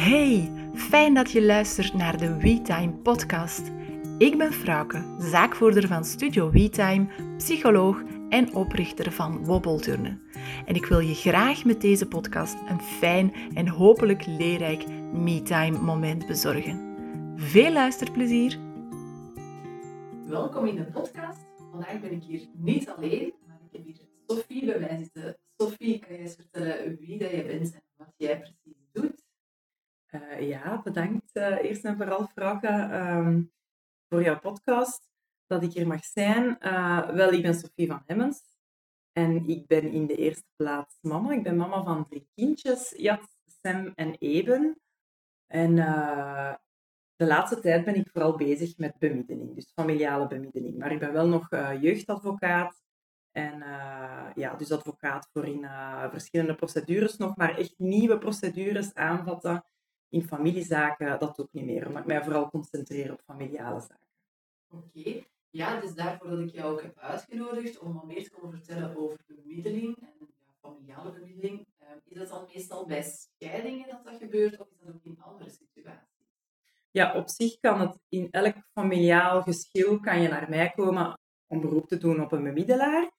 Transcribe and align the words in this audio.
Hey, 0.00 0.52
fijn 0.74 1.14
dat 1.14 1.30
je 1.30 1.42
luistert 1.42 1.94
naar 1.94 2.18
de 2.18 2.36
WeTime 2.36 2.92
podcast. 2.92 3.70
Ik 4.18 4.38
ben 4.38 4.52
Frauke, 4.52 5.16
zaakvoerder 5.18 5.86
van 5.86 6.04
Studio 6.04 6.50
WeTime, 6.50 7.06
psycholoog 7.36 8.02
en 8.28 8.54
oprichter 8.54 9.12
van 9.12 9.44
Wobbelturnen. 9.44 10.22
En 10.66 10.74
ik 10.74 10.86
wil 10.86 10.98
je 10.98 11.14
graag 11.14 11.64
met 11.64 11.80
deze 11.80 12.08
podcast 12.08 12.56
een 12.68 12.80
fijn 12.80 13.32
en 13.54 13.68
hopelijk 13.68 14.26
leerrijk 14.26 14.86
MeTime 15.12 15.78
moment 15.78 16.26
bezorgen. 16.26 16.94
Veel 17.36 17.72
luisterplezier! 17.72 18.58
Welkom 20.26 20.66
in 20.66 20.76
de 20.76 20.84
podcast. 20.84 21.46
Vandaag 21.70 22.00
ben 22.00 22.12
ik 22.12 22.22
hier 22.22 22.46
niet 22.54 22.88
alleen, 22.88 23.32
maar 23.46 23.60
ik 23.70 23.72
heb 23.72 23.84
hier 23.84 23.96
Sophie 24.26 24.64
bij 24.64 24.80
mij 24.80 24.98
zitten. 24.98 25.36
Sophie, 25.56 25.98
kan 25.98 26.12
je 26.12 26.18
eens 26.18 26.34
vertellen 26.34 26.96
wie 27.00 27.18
dat 27.18 27.30
je 27.30 27.44
bent 27.44 27.72
en 27.72 27.82
wat 27.96 28.14
jij 28.16 28.38
precies? 28.38 28.79
Uh, 30.10 30.48
ja, 30.48 30.82
bedankt 30.82 31.36
uh, 31.36 31.64
eerst 31.64 31.84
en 31.84 31.96
vooral, 31.96 32.26
Frauke, 32.26 32.68
um, 32.68 33.52
voor 34.08 34.22
jouw 34.22 34.38
podcast, 34.38 35.10
dat 35.46 35.62
ik 35.62 35.72
hier 35.72 35.86
mag 35.86 36.04
zijn. 36.04 36.56
Uh, 36.60 37.10
wel, 37.10 37.32
ik 37.32 37.42
ben 37.42 37.54
Sophie 37.54 37.86
van 37.86 38.02
Hemmens 38.06 38.42
en 39.12 39.48
ik 39.48 39.66
ben 39.66 39.92
in 39.92 40.06
de 40.06 40.16
eerste 40.16 40.46
plaats 40.56 40.98
mama. 41.00 41.32
Ik 41.32 41.42
ben 41.42 41.56
mama 41.56 41.82
van 41.82 42.08
drie 42.08 42.28
kindjes, 42.34 42.94
Jat, 42.96 43.36
Sam 43.62 43.92
en 43.94 44.14
Eben. 44.18 44.80
En 45.46 45.74
de 47.16 47.26
laatste 47.26 47.60
tijd 47.60 47.84
ben 47.84 47.94
ik 47.94 48.10
vooral 48.12 48.36
bezig 48.36 48.78
met 48.78 48.98
bemiddeling, 48.98 49.54
dus 49.54 49.72
familiale 49.74 50.26
bemiddeling. 50.26 50.78
Maar 50.78 50.92
ik 50.92 50.98
ben 50.98 51.12
wel 51.12 51.28
nog 51.28 51.48
jeugdadvocaat 51.80 52.82
en 53.30 53.58
ja, 54.34 54.54
dus 54.56 54.72
advocaat 54.72 55.28
voor 55.32 55.46
in 55.46 55.66
verschillende 56.10 56.54
procedures 56.54 57.16
nog, 57.16 57.36
maar 57.36 57.58
echt 57.58 57.74
nieuwe 57.78 58.18
procedures 58.18 58.94
aanvatten 58.94 59.64
in 60.10 60.22
familiezaken 60.22 61.18
dat 61.18 61.40
ook 61.40 61.52
niet 61.52 61.64
meer, 61.64 61.86
omdat 61.86 62.02
ik 62.02 62.08
mij 62.08 62.22
vooral 62.24 62.50
concentreer 62.50 63.12
op 63.12 63.20
familiale 63.24 63.80
zaken. 63.80 64.08
Oké, 64.70 65.24
ja, 65.50 65.80
dus 65.80 65.94
daarvoor 65.94 66.30
dat 66.30 66.38
ik 66.38 66.50
jou 66.50 66.72
ook 66.72 66.82
heb 66.82 66.98
uitgenodigd 66.98 67.78
om 67.78 67.94
wat 67.94 68.04
meer 68.04 68.22
te 68.22 68.30
komen 68.30 68.50
vertellen 68.50 68.96
over 68.96 69.18
bemiddeling 69.26 69.96
en 70.00 70.28
familiale 70.60 71.12
bemiddeling. 71.12 71.66
Uh, 71.82 71.86
is 72.04 72.18
dat 72.18 72.28
dan 72.28 72.48
meestal 72.54 72.86
bij 72.86 73.02
scheidingen 73.02 73.88
dat 73.88 74.04
dat 74.04 74.16
gebeurt 74.16 74.60
of 74.60 74.66
is 74.70 74.78
dat 74.84 74.94
ook 74.94 75.04
in 75.04 75.20
andere 75.20 75.50
situaties? 75.50 76.08
Ja, 76.90 77.14
op 77.14 77.28
zich 77.28 77.58
kan 77.60 77.80
het 77.80 77.98
in 78.08 78.28
elk 78.30 78.54
familiaal 78.72 79.42
geschil 79.42 80.00
kan 80.00 80.20
je 80.22 80.28
naar 80.28 80.48
mij 80.48 80.70
komen 80.70 81.18
om 81.46 81.60
beroep 81.60 81.88
te 81.88 81.98
doen 81.98 82.22
op 82.22 82.32
een 82.32 82.42
bemiddelaar. 82.42 83.10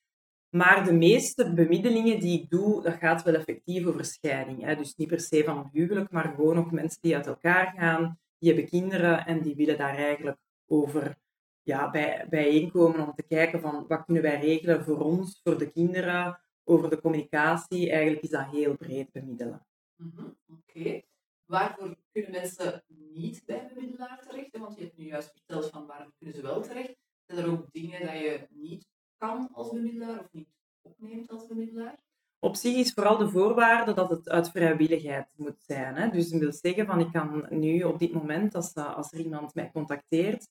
Maar 0.51 0.85
de 0.85 0.93
meeste 0.93 1.53
bemiddelingen 1.53 2.19
die 2.19 2.41
ik 2.41 2.49
doe, 2.49 2.81
dat 2.81 2.93
gaat 2.93 3.23
wel 3.23 3.33
effectief 3.33 3.85
over 3.85 4.05
scheiding. 4.05 4.63
Hè. 4.63 4.75
Dus 4.75 4.95
niet 4.95 5.07
per 5.07 5.19
se 5.19 5.43
van 5.43 5.57
een 5.57 5.69
huwelijk, 5.71 6.11
maar 6.11 6.33
gewoon 6.35 6.57
ook 6.57 6.71
mensen 6.71 7.01
die 7.01 7.15
uit 7.15 7.27
elkaar 7.27 7.73
gaan, 7.77 8.19
die 8.37 8.53
hebben 8.53 8.69
kinderen 8.69 9.25
en 9.25 9.41
die 9.41 9.55
willen 9.55 9.77
daar 9.77 9.95
eigenlijk 9.95 10.37
over 10.65 11.17
ja, 11.61 11.89
bij, 11.89 12.27
bijeenkomen 12.29 13.07
om 13.07 13.13
te 13.13 13.23
kijken 13.23 13.61
van 13.61 13.87
wat 13.87 14.05
kunnen 14.05 14.23
wij 14.23 14.39
regelen 14.39 14.83
voor 14.83 14.99
ons, 14.99 15.39
voor 15.43 15.57
de 15.57 15.71
kinderen, 15.71 16.41
over 16.63 16.89
de 16.89 17.01
communicatie. 17.01 17.91
Eigenlijk 17.91 18.23
is 18.23 18.29
dat 18.29 18.49
heel 18.51 18.77
breed 18.77 19.11
bemiddelen. 19.11 19.65
Mm 19.95 20.37
Oké. 20.47 21.01
Waarvoor 21.45 21.95
kunnen 22.11 22.31
mensen 22.31 22.83
niet 22.87 23.43
bij 23.45 23.59
een 23.59 23.73
bemiddelaar 23.73 24.21
terecht? 24.27 24.57
Want 24.57 24.75
je 24.77 24.83
hebt 24.83 24.97
nu 24.97 25.05
juist 25.05 25.31
verteld 25.31 25.69
van 25.69 25.85
waarvoor 25.85 26.13
kunnen 26.17 26.35
ze 26.35 26.41
wel 26.41 26.61
terecht. 26.61 26.95
Zijn 27.25 27.39
er 27.39 27.51
ook 27.51 27.71
dingen 27.71 28.05
dat 28.05 28.13
je 28.13 28.47
niet 28.49 28.87
kan 29.21 29.49
als 29.53 29.71
bemiddelaar 29.71 30.19
of 30.19 30.27
niet 30.31 30.47
opneemt 30.81 31.29
als 31.29 31.47
bemiddelaar? 31.47 31.95
Op 32.39 32.55
zich 32.55 32.75
is 32.75 32.93
vooral 32.93 33.17
de 33.17 33.29
voorwaarde 33.29 33.93
dat 33.93 34.09
het 34.09 34.29
uit 34.29 34.49
vrijwilligheid 34.49 35.27
moet 35.35 35.61
zijn. 35.61 35.95
Hè? 35.95 36.09
Dus 36.09 36.29
dat 36.29 36.39
wil 36.39 36.53
zeggen 36.53 36.85
van 36.85 36.99
ik 36.99 37.11
kan 37.11 37.45
nu 37.49 37.83
op 37.83 37.99
dit 37.99 38.13
moment, 38.13 38.55
als, 38.55 38.73
eh, 38.73 38.95
als 38.95 39.11
er 39.11 39.19
iemand 39.19 39.55
mij 39.55 39.71
contacteert, 39.71 40.49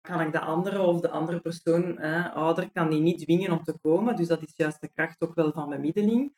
kan 0.00 0.20
ik 0.20 0.32
de 0.32 0.40
andere 0.40 0.82
of 0.82 1.00
de 1.00 1.10
andere 1.10 1.40
persoon, 1.40 1.98
hè, 1.98 2.30
ouder, 2.30 2.70
kan 2.72 2.90
die 2.90 3.00
niet 3.00 3.18
dwingen 3.18 3.50
om 3.50 3.62
te 3.62 3.78
komen. 3.80 4.16
Dus 4.16 4.26
dat 4.28 4.42
is 4.42 4.52
juist 4.56 4.80
de 4.80 4.88
kracht 4.88 5.22
ook 5.22 5.34
wel 5.34 5.52
van 5.52 5.68
bemiddeling. 5.68 6.34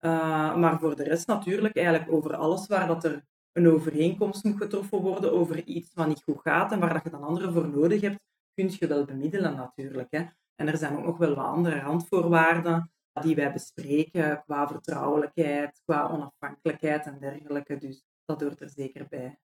Uh, 0.00 0.56
maar 0.56 0.78
voor 0.78 0.96
de 0.96 1.02
rest 1.02 1.26
natuurlijk 1.26 1.76
eigenlijk 1.76 2.12
over 2.12 2.36
alles 2.36 2.66
waar 2.66 2.86
dat 2.86 3.04
er 3.04 3.24
een 3.52 3.68
overeenkomst 3.68 4.44
moet 4.44 4.56
getroffen 4.56 5.00
worden 5.00 5.32
over 5.32 5.64
iets 5.64 5.94
wat 5.94 6.06
niet 6.06 6.22
goed 6.22 6.40
gaat 6.40 6.72
en 6.72 6.80
waar 6.80 6.92
dat 6.92 7.04
je 7.04 7.10
dan 7.10 7.22
anderen 7.22 7.52
voor 7.52 7.68
nodig 7.68 8.00
hebt, 8.00 8.20
kun 8.54 8.70
je 8.78 8.86
wel 8.86 9.04
bemiddelen 9.04 9.56
natuurlijk. 9.56 10.10
Hè. 10.10 10.26
En 10.60 10.68
er 10.68 10.76
zijn 10.76 10.96
ook 10.96 11.04
nog 11.04 11.18
wel 11.18 11.34
wat 11.34 11.44
andere 11.44 11.80
randvoorwaarden 11.80 12.92
die 13.20 13.34
wij 13.34 13.52
bespreken 13.52 14.42
qua 14.44 14.68
vertrouwelijkheid, 14.68 15.80
qua 15.84 16.10
onafhankelijkheid 16.10 17.06
en 17.06 17.18
dergelijke. 17.18 17.76
Dus 17.76 18.04
dat 18.24 18.40
hoort 18.40 18.60
er 18.60 18.70
zeker 18.70 19.06
bij. 19.08 19.38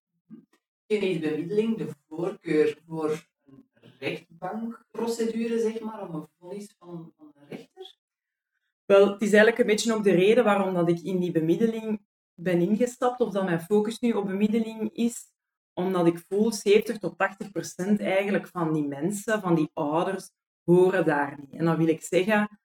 Geeft 0.87 1.21
bemiddeling 1.21 1.77
de 1.77 1.89
voorkeur 2.09 2.79
voor 2.87 3.27
een 3.45 3.67
rechtbankprocedure, 3.99 5.59
zeg 5.59 5.81
maar, 5.81 6.09
of 6.09 6.15
een 6.15 6.29
vonnis 6.39 6.75
van, 6.79 7.13
van 7.17 7.33
een 7.35 7.49
rechter? 7.49 7.97
Wel, 8.85 9.13
het 9.13 9.23
is 9.23 9.33
eigenlijk 9.33 9.59
een 9.59 9.67
beetje 9.67 9.95
ook 9.95 10.05
de 10.05 10.15
reden 10.15 10.45
waarom 10.45 10.75
dat 10.75 10.89
ik 10.89 11.01
in 11.01 11.21
die 11.21 11.33
bemiddeling 11.33 12.01
ben 12.35 12.61
ingestapt, 12.61 13.21
of 13.21 13.33
dat 13.33 13.45
mijn 13.45 13.61
focus 13.61 13.99
nu 13.99 14.13
op 14.13 14.27
bemiddeling 14.27 14.91
is, 14.93 15.33
omdat 15.73 16.07
ik 16.07 16.25
voel 16.29 16.53
70 16.53 16.99
tot 16.99 17.19
80 17.19 17.51
procent 17.51 18.01
eigenlijk 18.01 18.47
van 18.47 18.73
die 18.73 18.87
mensen, 18.87 19.41
van 19.41 19.55
die 19.55 19.71
ouders, 19.73 20.31
horen 20.65 21.05
daar 21.05 21.39
niet. 21.41 21.53
En 21.53 21.65
dan 21.65 21.77
wil 21.77 21.89
ik 21.89 22.03
zeggen 22.03 22.59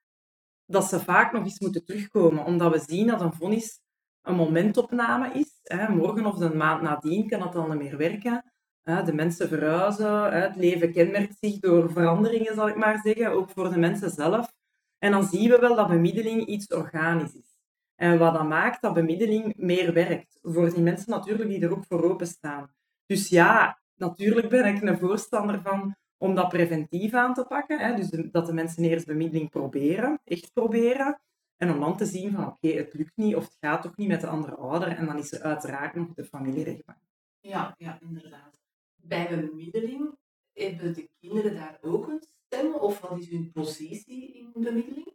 dat 0.65 0.85
ze 0.85 0.99
vaak 0.99 1.31
nog 1.31 1.43
eens 1.43 1.59
moeten 1.59 1.85
terugkomen, 1.85 2.45
omdat 2.45 2.71
we 2.71 2.93
zien 2.93 3.07
dat 3.07 3.21
een 3.21 3.33
vonnis 3.33 3.79
een 4.21 4.35
momentopname 4.35 5.31
is. 5.33 5.61
Morgen 5.89 6.25
of 6.25 6.37
de 6.37 6.55
maand 6.55 6.81
nadien 6.81 7.27
kan 7.27 7.41
het 7.41 7.51
dan 7.51 7.69
niet 7.69 7.77
meer 7.77 7.97
werken. 7.97 8.53
De 8.83 9.13
mensen 9.13 9.47
verhuizen, 9.47 10.41
het 10.41 10.55
leven 10.55 10.91
kenmerkt 10.91 11.37
zich 11.39 11.59
door 11.59 11.91
veranderingen, 11.91 12.55
zal 12.55 12.67
ik 12.67 12.75
maar 12.75 12.99
zeggen, 13.03 13.31
ook 13.31 13.49
voor 13.49 13.69
de 13.69 13.79
mensen 13.79 14.09
zelf. 14.09 14.53
En 14.97 15.11
dan 15.11 15.23
zien 15.23 15.49
we 15.49 15.59
wel 15.59 15.75
dat 15.75 15.87
bemiddeling 15.87 16.45
iets 16.45 16.67
organisch 16.67 17.33
is. 17.33 17.57
En 17.95 18.17
wat 18.17 18.33
dat 18.33 18.47
maakt 18.47 18.81
dat 18.81 18.93
bemiddeling 18.93 19.53
meer 19.57 19.93
werkt. 19.93 20.39
Voor 20.41 20.73
die 20.73 20.83
mensen 20.83 21.09
natuurlijk 21.09 21.49
die 21.49 21.61
er 21.61 21.71
ook 21.71 21.85
voor 21.85 22.03
openstaan. 22.03 22.73
Dus 23.05 23.29
ja, 23.29 23.81
natuurlijk 23.95 24.49
ben 24.49 24.75
ik 24.75 24.81
een 24.81 24.97
voorstander 24.97 25.61
van 25.61 25.95
om 26.19 26.35
dat 26.35 26.49
preventief 26.49 27.13
aan 27.13 27.33
te 27.33 27.45
pakken. 27.45 27.79
Hè? 27.79 27.95
Dus 27.95 28.09
dat 28.31 28.45
de 28.45 28.53
mensen 28.53 28.83
eerst 28.83 29.05
bemiddeling 29.05 29.49
proberen, 29.49 30.19
echt 30.23 30.53
proberen. 30.53 31.21
En 31.57 31.71
om 31.71 31.79
dan 31.79 31.97
te 31.97 32.05
zien 32.05 32.31
van 32.31 32.47
oké, 32.47 32.67
het 32.67 32.93
lukt 32.93 33.15
niet 33.15 33.35
of 33.35 33.43
het 33.43 33.55
gaat 33.59 33.81
toch 33.81 33.97
niet 33.97 34.07
met 34.07 34.21
de 34.21 34.27
andere 34.27 34.55
ouder. 34.55 34.87
En 34.87 35.05
dan 35.05 35.17
is 35.17 35.31
er 35.31 35.41
uiteraard 35.41 35.95
nog 35.95 36.13
de 36.13 36.25
familierechtbank. 36.25 36.99
Ja, 37.39 37.75
ja, 37.77 37.97
inderdaad. 38.01 38.59
Bij 38.95 39.27
bemiddeling 39.29 40.17
hebben 40.53 40.93
de 40.93 41.09
kinderen 41.19 41.53
daar 41.53 41.77
ook 41.81 42.07
een 42.07 42.23
stem? 42.45 42.73
Of 42.73 42.99
wat 42.99 43.19
is 43.19 43.29
hun 43.29 43.51
positie 43.51 44.33
in 44.33 44.51
bemiddeling? 44.53 45.13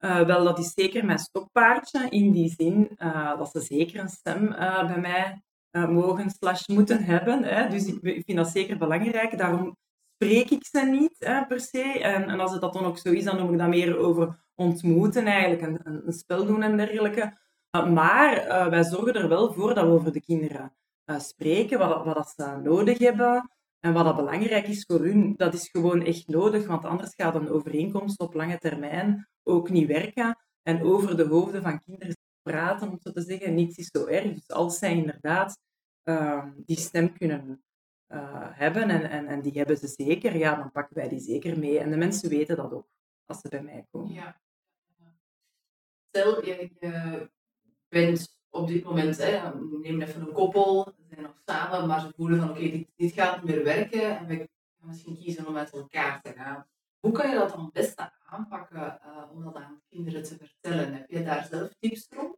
Uh, 0.00 0.26
wel, 0.26 0.44
dat 0.44 0.58
is 0.58 0.72
zeker 0.72 1.04
mijn 1.04 1.18
stokpaardje. 1.18 2.08
In 2.08 2.32
die 2.32 2.50
zin 2.50 2.90
uh, 2.98 3.38
dat 3.38 3.50
ze 3.50 3.60
zeker 3.60 4.00
een 4.00 4.08
stem 4.08 4.46
uh, 4.46 4.86
bij 4.86 5.00
mij 5.00 5.42
mogen 5.70 6.30
slash 6.30 6.66
moeten 6.66 7.04
hebben. 7.04 7.44
Hè. 7.44 7.68
Dus 7.68 7.86
ik 7.86 8.24
vind 8.24 8.36
dat 8.36 8.48
zeker 8.48 8.78
belangrijk. 8.78 9.38
Daarom 9.38 9.76
spreek 10.18 10.50
ik 10.50 10.66
ze 10.66 10.80
niet 10.80 11.16
hè, 11.18 11.46
per 11.46 11.60
se. 11.60 12.00
En, 12.02 12.28
en, 12.28 12.40
als 12.40 12.52
het 12.52 12.60
dat 12.60 12.72
dan 12.72 12.84
ook 12.84 12.98
zo 12.98 13.12
is, 13.12 13.24
dan 13.24 13.36
noem 13.36 13.52
ik 13.52 13.58
dat 13.58 13.68
meer 13.68 13.98
over 13.98 14.44
ontmoeten 14.54 15.26
eigenlijk, 15.26 15.62
een, 15.62 16.06
een 16.06 16.12
spel 16.12 16.46
doen 16.46 16.62
en 16.62 16.76
dergelijke. 16.76 17.38
Uh, 17.76 17.92
maar 17.92 18.46
uh, 18.46 18.66
wij 18.66 18.84
zorgen 18.84 19.14
er 19.14 19.28
wel 19.28 19.52
voor 19.52 19.74
dat 19.74 19.84
we 19.84 19.90
over 19.90 20.12
de 20.12 20.20
kinderen 20.20 20.72
spreken, 21.18 21.78
wat, 21.78 22.04
wat 22.04 22.14
dat 22.14 22.32
ze 22.36 22.60
nodig 22.62 22.98
hebben 22.98 23.50
en 23.80 23.92
wat 23.92 24.04
dat 24.04 24.16
belangrijk 24.16 24.68
is 24.68 24.84
voor 24.86 25.00
hun. 25.00 25.34
Dat 25.36 25.54
is 25.54 25.68
gewoon 25.68 26.04
echt 26.04 26.28
nodig, 26.28 26.66
want 26.66 26.84
anders 26.84 27.14
gaat 27.14 27.34
een 27.34 27.50
overeenkomst 27.50 28.18
op 28.18 28.34
lange 28.34 28.58
termijn 28.58 29.28
ook 29.42 29.70
niet 29.70 29.86
werken. 29.86 30.38
En 30.62 30.82
over 30.82 31.16
de 31.16 31.26
hoofden 31.26 31.62
van 31.62 31.82
kinderen 31.84 32.16
praten, 32.42 32.90
om 32.90 32.98
zo 33.00 33.12
te 33.12 33.22
zeggen, 33.22 33.54
niets 33.54 33.76
is 33.76 33.88
zo 33.92 34.06
erg. 34.06 34.34
Dus 34.34 34.48
als 34.48 34.78
zij 34.78 34.96
inderdaad 34.96 35.58
ehm, 36.02 36.50
die 36.56 36.78
stem 36.78 37.12
kunnen 37.12 37.62
uh, 38.08 38.46
hebben, 38.50 38.90
en, 38.90 39.10
en, 39.10 39.26
en 39.26 39.40
die 39.42 39.52
hebben 39.52 39.76
ze 39.76 39.86
zeker, 39.86 40.36
ja, 40.36 40.54
dan 40.54 40.70
pakken 40.70 40.96
wij 40.96 41.08
die 41.08 41.20
zeker 41.20 41.58
mee. 41.58 41.78
En 41.78 41.90
de 41.90 41.96
mensen 41.96 42.28
weten 42.28 42.56
dat 42.56 42.72
ook, 42.72 42.88
als 43.26 43.40
ze 43.40 43.48
bij 43.48 43.62
mij 43.62 43.86
komen. 43.90 44.12
Ja. 44.12 44.40
Stel, 46.08 46.44
je, 46.44 46.70
bent 47.88 48.36
op 48.50 48.68
dit 48.68 48.84
moment, 48.84 49.16
hè, 49.16 49.54
neem 49.82 50.00
even 50.00 50.20
een 50.20 50.32
koppel, 50.32 50.92
ze 50.96 51.02
zijn 51.08 51.22
nog 51.22 51.38
samen, 51.46 51.86
maar 51.86 52.00
ze 52.00 52.12
voelen 52.16 52.40
van 52.40 52.50
oké, 52.50 52.84
dit, 52.96 53.12
gaat 53.12 53.42
niet 53.42 53.54
meer 53.54 53.64
werken 53.64 54.18
en 54.18 54.26
we 54.26 54.36
gaan 54.36 54.88
misschien 54.88 55.18
kiezen 55.18 55.46
om 55.46 55.52
met 55.52 55.72
elkaar 55.72 56.22
te 56.22 56.32
gaan. 56.32 56.66
Hoe 57.00 57.12
kan 57.12 57.30
je 57.30 57.36
dat 57.36 57.50
dan 57.50 57.64
het 57.64 57.72
beste 57.72 58.12
aanpakken 58.24 59.00
uh, 59.06 59.30
om 59.32 59.44
dat 59.44 59.54
aan 59.54 59.82
kinderen 59.88 60.22
te 60.22 60.36
vertellen? 60.36 60.94
Heb 60.94 61.10
je 61.10 61.22
daar 61.22 61.44
zelf 61.44 61.74
tips 61.78 62.06
rond? 62.10 62.36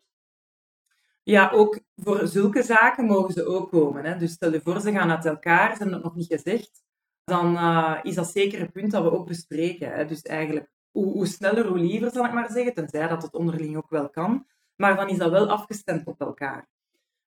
Ja, 1.23 1.51
ook 1.51 1.81
voor 1.97 2.27
zulke 2.27 2.63
zaken 2.63 3.05
mogen 3.05 3.33
ze 3.33 3.47
ook 3.47 3.71
komen. 3.71 4.05
Hè. 4.05 4.17
Dus 4.17 4.33
stel 4.33 4.53
je 4.53 4.61
voor, 4.61 4.81
ze 4.81 4.93
gaan 4.93 5.11
uit 5.11 5.25
elkaar, 5.25 5.71
ze 5.71 5.77
hebben 5.77 5.95
het 5.95 6.05
nog 6.05 6.15
niet 6.15 6.33
gezegd. 6.33 6.83
Dan 7.25 7.55
uh, 7.55 7.99
is 8.03 8.15
dat 8.15 8.31
zeker 8.31 8.61
een 8.61 8.73
punt 8.73 8.91
dat 8.91 9.03
we 9.03 9.13
ook 9.13 9.27
bespreken. 9.27 9.93
Hè. 9.93 10.05
Dus 10.05 10.23
eigenlijk, 10.23 10.71
hoe, 10.91 11.13
hoe, 11.13 11.27
sneller, 11.27 11.67
hoe 11.67 11.79
liever, 11.79 12.11
zal 12.11 12.25
ik 12.25 12.33
maar 12.33 12.51
zeggen. 12.51 12.75
Tenzij 12.75 13.09
dat 13.09 13.23
het 13.23 13.35
onderling 13.35 13.77
ook 13.77 13.91
wel 13.91 14.11
kan. 14.11 14.47
Maar 14.77 14.97
dan 14.97 15.09
is 15.09 15.19
dat 15.19 15.31
wel 15.31 15.49
afgestemd 15.49 16.07
op 16.07 16.21
elkaar. 16.21 16.69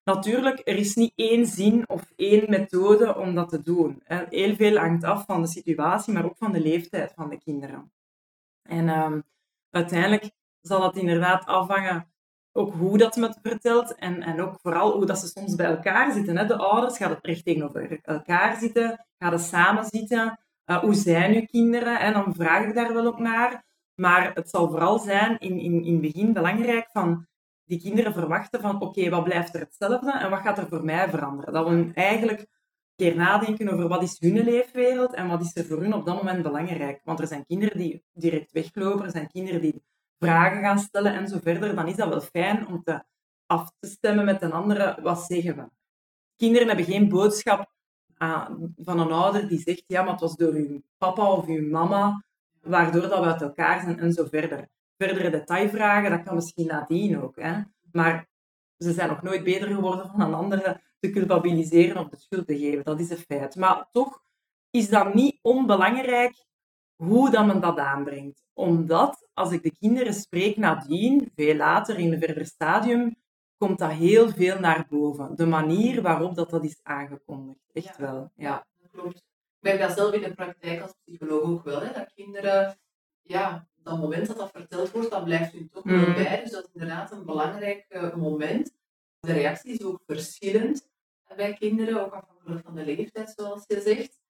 Natuurlijk, 0.04 0.60
er 0.64 0.76
is 0.76 0.94
niet 0.94 1.12
één 1.16 1.46
zin 1.46 1.88
of 1.88 2.12
één 2.16 2.50
methode 2.50 3.16
om 3.16 3.34
dat 3.34 3.48
te 3.48 3.62
doen. 3.62 4.02
Heel 4.04 4.54
veel 4.54 4.76
hangt 4.76 5.04
af 5.04 5.24
van 5.24 5.42
de 5.42 5.48
situatie, 5.48 6.12
maar 6.12 6.24
ook 6.24 6.36
van 6.36 6.52
de 6.52 6.60
leeftijd 6.60 7.12
van 7.12 7.28
de 7.28 7.38
kinderen. 7.38 7.92
En 8.62 8.88
um, 8.88 9.22
uiteindelijk 9.70 10.30
zal 10.60 10.82
het 10.82 10.96
inderdaad 10.96 11.46
afhangen 11.46 12.13
ook 12.56 12.74
hoe 12.74 12.98
dat 12.98 13.16
me 13.16 13.26
het 13.26 13.38
vertelt 13.42 13.94
en, 13.94 14.22
en 14.22 14.40
ook 14.40 14.58
vooral 14.62 14.92
hoe 14.92 15.06
dat 15.06 15.18
ze 15.18 15.26
soms 15.26 15.54
bij 15.54 15.66
elkaar 15.66 16.12
zitten. 16.12 16.36
Hè. 16.36 16.46
De 16.46 16.56
ouders 16.56 16.96
gaan 16.96 17.10
het 17.10 17.26
recht 17.26 17.44
tegenover 17.44 17.98
elkaar 18.02 18.56
zitten, 18.56 19.06
gaan 19.18 19.38
samen 19.38 19.84
zitten. 19.84 20.38
Uh, 20.66 20.78
hoe 20.78 20.94
zijn 20.94 21.34
uw 21.34 21.44
kinderen? 21.44 22.00
En 22.00 22.12
dan 22.12 22.34
vraag 22.34 22.64
ik 22.64 22.74
daar 22.74 22.94
wel 22.94 23.06
ook 23.06 23.18
naar. 23.18 23.64
Maar 23.94 24.34
het 24.34 24.50
zal 24.50 24.68
vooral 24.68 24.98
zijn 24.98 25.38
in, 25.38 25.58
in, 25.58 25.84
in 25.84 25.92
het 25.92 26.00
begin 26.00 26.32
belangrijk 26.32 26.90
van 26.92 27.26
die 27.64 27.80
kinderen 27.80 28.12
verwachten 28.12 28.60
van 28.60 28.80
oké, 28.80 29.08
wat 29.08 29.24
blijft 29.24 29.54
er 29.54 29.60
hetzelfde 29.60 30.12
en 30.12 30.30
wat 30.30 30.40
gaat 30.40 30.58
er 30.58 30.68
voor 30.68 30.84
mij 30.84 31.08
veranderen? 31.08 31.52
Dat 31.52 31.68
we 31.68 31.90
eigenlijk 31.94 32.40
een 32.40 32.46
keer 32.96 33.16
nadenken 33.16 33.68
over 33.68 33.88
wat 33.88 34.02
is 34.02 34.16
hun 34.18 34.44
leefwereld 34.44 35.14
en 35.14 35.28
wat 35.28 35.40
is 35.40 35.56
er 35.56 35.64
voor 35.64 35.80
hun 35.80 35.94
op 35.94 36.06
dat 36.06 36.16
moment 36.16 36.42
belangrijk. 36.42 37.00
Want 37.04 37.20
er 37.20 37.26
zijn 37.26 37.46
kinderen 37.46 37.78
die 37.78 38.04
direct 38.12 38.52
weglopen, 38.52 39.04
er 39.04 39.10
zijn 39.10 39.28
kinderen 39.28 39.60
die 39.60 39.82
vragen 40.18 40.62
gaan 40.62 40.78
stellen 40.78 41.14
en 41.14 41.28
zo 41.28 41.38
verder. 41.42 41.74
Dan 41.74 41.88
is 41.88 41.96
dat 41.96 42.08
wel 42.08 42.20
fijn 42.20 42.66
om 42.66 42.82
te 42.82 43.02
af 43.46 43.72
te 43.78 43.88
stemmen 43.88 44.24
met 44.24 44.42
een 44.42 44.52
andere, 44.52 44.98
wat 45.02 45.24
zeggen 45.24 45.56
we? 45.56 45.68
Kinderen 46.36 46.66
hebben 46.66 46.84
geen 46.84 47.08
boodschap 47.08 47.72
uh, 48.18 48.50
van 48.76 48.98
een 49.00 49.12
ouder 49.12 49.48
die 49.48 49.60
zegt, 49.60 49.84
ja, 49.86 50.02
maar 50.02 50.12
het 50.12 50.20
was 50.20 50.36
door 50.36 50.52
uw 50.52 50.82
papa 50.98 51.32
of 51.32 51.46
uw 51.46 51.70
mama 51.70 52.24
waardoor 52.60 53.08
dat 53.08 53.18
we 53.18 53.32
uit 53.32 53.42
elkaar 53.42 53.80
zijn 53.80 53.98
en 53.98 54.12
zo 54.12 54.24
verder 54.24 54.68
verdere 54.96 55.30
detailvragen, 55.30 56.10
dat 56.10 56.22
kan 56.22 56.34
misschien 56.34 56.66
nadien 56.66 57.22
ook. 57.22 57.36
Hè? 57.36 57.62
Maar 57.92 58.28
ze 58.78 58.92
zijn 58.92 59.08
nog 59.08 59.22
nooit 59.22 59.44
beter 59.44 59.68
geworden 59.68 60.10
van 60.10 60.20
een 60.20 60.34
andere 60.34 60.80
te 60.98 61.10
culpabiliseren 61.10 61.96
of 61.96 62.08
de 62.08 62.16
schuld 62.16 62.46
te 62.46 62.58
geven. 62.58 62.84
Dat 62.84 63.00
is 63.00 63.10
een 63.10 63.16
feit. 63.16 63.56
Maar 63.56 63.88
toch 63.92 64.22
is 64.70 64.88
dat 64.88 65.14
niet 65.14 65.38
onbelangrijk 65.42 66.44
hoe 67.04 67.30
dat 67.30 67.46
men 67.46 67.60
dat 67.60 67.78
aanbrengt. 67.78 68.42
Omdat 68.52 69.28
als 69.32 69.52
ik 69.52 69.62
de 69.62 69.76
kinderen 69.78 70.14
spreek 70.14 70.56
nadien, 70.56 71.32
veel 71.34 71.54
later 71.54 71.98
in 71.98 72.12
een 72.12 72.20
verder 72.20 72.46
stadium, 72.46 73.16
komt 73.56 73.78
dat 73.78 73.90
heel 73.90 74.28
veel 74.28 74.58
naar 74.58 74.86
boven. 74.88 75.36
De 75.36 75.46
manier 75.46 76.02
waarop 76.02 76.34
dat, 76.34 76.50
dat 76.50 76.64
is 76.64 76.80
aangekondigd. 76.82 77.60
Echt 77.72 77.96
wel. 77.96 78.30
Ja. 78.34 78.66
dat 78.80 78.90
klopt. 78.90 79.16
Ik 79.16 79.70
merk 79.70 79.80
dat 79.80 79.96
zelf 79.96 80.12
in 80.12 80.22
de 80.22 80.34
praktijk 80.34 80.82
als 80.82 80.94
psycholoog 81.04 81.42
ook 81.42 81.64
wel. 81.64 81.80
Hè, 81.80 81.92
dat 81.92 82.12
kinderen 82.14 82.76
ja, 83.22 83.66
dat 83.82 83.98
moment 83.98 84.26
dat 84.26 84.36
dat 84.36 84.50
verteld 84.50 84.90
wordt, 84.90 85.10
dat 85.10 85.24
blijft 85.24 85.54
u 85.54 85.68
toch 85.68 85.82
wel 85.82 86.08
mm. 86.08 86.14
bij. 86.14 86.40
Dus 86.40 86.50
dat 86.50 86.64
is 86.64 86.72
inderdaad 86.72 87.12
een 87.12 87.24
belangrijk 87.24 87.86
uh, 87.88 88.14
moment. 88.14 88.74
De 89.20 89.32
reactie 89.32 89.72
is 89.72 89.82
ook 89.82 90.02
verschillend 90.06 90.88
bij 91.36 91.54
kinderen, 91.54 92.04
ook 92.04 92.12
afhankelijk 92.12 92.64
van 92.64 92.74
de 92.74 92.84
leeftijd, 92.84 93.32
zoals 93.36 93.64
je 93.66 93.80
zegt. 93.80 94.20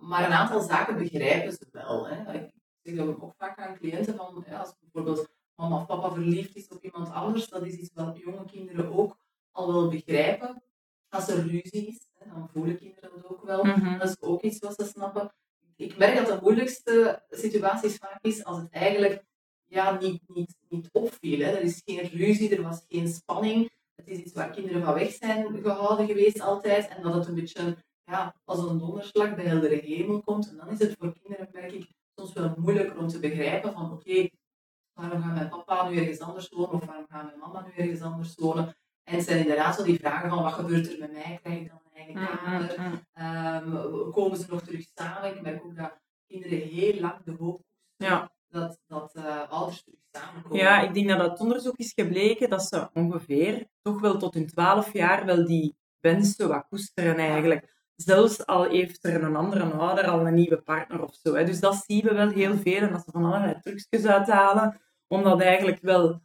Maar 0.00 0.24
een 0.24 0.32
aantal 0.32 0.60
zaken 0.60 0.96
begrijpen 0.96 1.52
ze 1.52 1.68
wel. 1.72 2.08
Hè. 2.08 2.32
Ik 2.34 2.50
zeg 2.82 2.96
dat 2.96 3.08
ook 3.08 3.34
vaak 3.36 3.58
aan 3.58 3.76
cliënten 3.76 4.16
van, 4.16 4.44
als 4.58 4.74
bijvoorbeeld 4.80 5.28
mama 5.54 5.76
of 5.76 5.86
papa 5.86 6.10
verliefd 6.12 6.56
is 6.56 6.68
op 6.68 6.82
iemand 6.82 7.10
anders, 7.10 7.48
dat 7.48 7.66
is 7.66 7.74
iets 7.74 7.90
wat 7.94 8.18
jonge 8.18 8.44
kinderen 8.44 8.92
ook 8.92 9.16
al 9.50 9.72
wel 9.72 9.88
begrijpen. 9.88 10.62
Als 11.08 11.28
er 11.28 11.46
ruzie 11.46 11.86
is, 11.86 12.08
hè, 12.14 12.30
dan 12.30 12.48
voelen 12.52 12.76
kinderen 12.76 13.10
dat 13.14 13.26
ook 13.26 13.44
wel. 13.44 13.64
Mhm. 13.64 13.98
Dat 13.98 14.08
is 14.08 14.20
ook 14.20 14.42
iets 14.42 14.58
wat 14.58 14.74
ze 14.74 14.84
snappen 14.84 15.30
ik 15.78 15.96
merk 15.96 16.16
dat 16.16 16.26
de 16.26 16.38
moeilijkste 16.42 17.22
situaties 17.30 17.96
vaak 17.96 18.18
is 18.20 18.44
als 18.44 18.58
het 18.58 18.70
eigenlijk 18.70 19.24
ja, 19.66 19.98
niet, 19.98 20.22
niet, 20.26 20.56
niet 20.68 20.88
opviel. 20.92 21.38
Hè. 21.38 21.50
Er 21.50 21.62
is 21.62 21.82
geen 21.84 22.08
ruzie, 22.08 22.56
er 22.56 22.62
was 22.62 22.84
geen 22.88 23.08
spanning. 23.08 23.70
Het 23.94 24.08
is 24.08 24.18
iets 24.18 24.32
waar 24.32 24.50
kinderen 24.50 24.84
van 24.84 24.94
weg 24.94 25.12
zijn 25.12 25.62
gehouden 25.62 26.06
geweest 26.06 26.40
altijd. 26.40 26.88
En 26.88 27.02
dat 27.02 27.14
het 27.14 27.26
een 27.26 27.34
beetje 27.34 27.76
ja, 28.08 28.34
als 28.44 28.58
een 28.58 28.78
donderslag 28.78 29.34
bij 29.34 29.44
heldere 29.44 29.74
hemel 29.74 30.22
komt. 30.22 30.50
En 30.50 30.56
dan 30.56 30.68
is 30.68 30.78
het 30.78 30.96
voor 30.98 31.14
kinderen, 31.22 31.48
merk 31.52 31.72
ik, 31.72 31.90
soms 32.14 32.32
wel 32.32 32.54
moeilijker 32.56 32.98
om 32.98 33.08
te 33.08 33.18
begrijpen 33.18 33.72
van 33.72 33.92
oké, 33.92 34.28
waarom 34.92 35.22
gaat 35.22 35.34
mijn 35.34 35.48
papa 35.48 35.88
nu 35.88 35.96
ergens 35.96 36.20
anders 36.20 36.48
wonen? 36.48 36.72
Of 36.72 36.84
waarom 36.84 37.06
gaat 37.08 37.24
mijn 37.24 37.38
mama 37.38 37.64
nu 37.66 37.82
ergens 37.82 38.02
anders 38.02 38.34
wonen? 38.34 38.76
En 39.02 39.14
het 39.14 39.24
zijn 39.24 39.38
inderdaad 39.38 39.76
zo 39.76 39.84
die 39.84 39.98
vragen 39.98 40.30
van 40.30 40.42
wat 40.42 40.52
gebeurt 40.52 40.92
er 40.92 40.98
met 40.98 41.12
mij? 41.12 41.38
Krijg 41.42 41.60
ik 41.60 41.68
dan 41.68 41.80
een 41.84 41.96
eigen 41.96 42.20
mm, 42.20 42.26
kamer? 42.26 42.74
Mm, 42.78 43.00
mm. 43.14 43.76
Um, 43.76 44.12
komen 44.12 44.38
ze 44.38 44.46
nog 44.48 44.62
terug 44.62 44.84
samen? 44.94 45.36
Ik 45.36 45.42
merk 45.42 45.64
ook 45.64 45.76
dat 45.76 46.00
kinderen 46.26 46.58
heel 46.58 47.00
lang 47.00 47.24
de 47.24 47.34
hoop 47.38 47.62
ja. 47.96 48.32
dat, 48.48 48.78
dat 48.86 49.14
uh, 49.16 49.50
ouders 49.50 49.82
terug 49.82 50.00
samenkomen. 50.12 50.58
Ja, 50.58 50.80
ik 50.80 50.94
denk 50.94 51.08
dat 51.08 51.20
uit 51.20 51.40
onderzoek 51.40 51.76
is 51.76 51.92
gebleken 51.92 52.50
dat 52.50 52.62
ze 52.64 52.88
ongeveer 52.92 53.66
toch 53.82 54.00
wel 54.00 54.16
tot 54.16 54.34
hun 54.34 54.46
twaalf 54.46 54.92
jaar 54.92 55.24
wel 55.24 55.46
die 55.46 55.76
wensen 56.00 56.48
wat 56.48 56.66
koesteren 56.68 57.16
eigenlijk. 57.16 57.76
Zelfs 58.02 58.46
al 58.46 58.64
heeft 58.64 59.04
er 59.04 59.22
een 59.24 59.36
andere 59.36 59.64
ouder 59.64 60.06
al 60.06 60.26
een 60.26 60.34
nieuwe 60.34 60.62
partner 60.62 61.02
of 61.02 61.14
zo. 61.14 61.34
Hè. 61.34 61.44
Dus 61.44 61.60
dat 61.60 61.84
zien 61.86 62.04
we 62.04 62.14
wel 62.14 62.28
heel 62.28 62.56
veel 62.56 62.80
en 62.80 62.92
dat 62.92 63.04
ze 63.04 63.10
van 63.10 63.24
allerlei 63.24 63.60
trucjes 63.60 64.06
uithalen 64.06 64.80
om 65.06 65.22
dat 65.22 65.40
eigenlijk 65.40 65.78
wel 65.80 66.20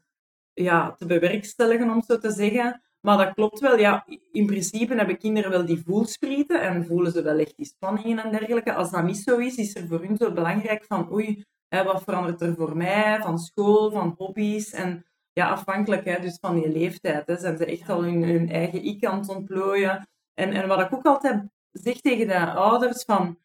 ja, 0.53 0.91
te 0.91 1.05
bewerkstelligen, 1.05 1.89
om 1.89 2.03
zo 2.03 2.17
te 2.17 2.31
zeggen. 2.31 2.81
Maar 3.01 3.17
dat 3.17 3.33
klopt 3.33 3.59
wel. 3.59 3.77
Ja, 3.77 4.05
in 4.31 4.45
principe 4.45 4.95
hebben 4.95 5.17
kinderen 5.17 5.51
wel 5.51 5.65
die 5.65 5.83
voelsprieten 5.85 6.61
en 6.61 6.85
voelen 6.85 7.11
ze 7.11 7.21
wel 7.21 7.37
echt 7.37 7.57
die 7.57 7.65
spanningen 7.65 8.23
en 8.23 8.31
dergelijke. 8.31 8.73
Als 8.73 8.91
dat 8.91 9.03
niet 9.03 9.17
zo 9.17 9.37
is, 9.37 9.55
is 9.55 9.75
er 9.75 9.87
voor 9.87 10.01
hun 10.01 10.17
zo 10.17 10.31
belangrijk 10.31 10.85
van 10.85 11.11
oei, 11.11 11.43
hè, 11.67 11.83
wat 11.83 12.03
verandert 12.03 12.41
er 12.41 12.55
voor 12.55 12.77
mij, 12.77 13.19
van 13.21 13.39
school, 13.39 13.91
van 13.91 14.15
hobby's. 14.17 14.71
En 14.71 15.05
ja, 15.31 15.49
afhankelijk 15.49 16.05
hè, 16.05 16.19
dus 16.19 16.37
van 16.41 16.55
die 16.55 16.71
leeftijd 16.71 17.27
hè, 17.27 17.37
zijn 17.37 17.57
ze 17.57 17.65
echt 17.65 17.89
al 17.89 18.03
hun, 18.03 18.23
hun 18.23 18.49
eigen 18.49 18.83
ik 18.83 19.05
aan 19.05 19.19
het 19.19 19.29
ontplooien. 19.29 20.07
En, 20.33 20.51
en 20.51 20.67
wat 20.67 20.79
ik 20.79 20.93
ook 20.93 21.05
altijd 21.05 21.43
zeg 21.73 22.01
tegen 22.01 22.27
de 22.27 22.51
ouders, 22.51 23.03
van 23.03 23.37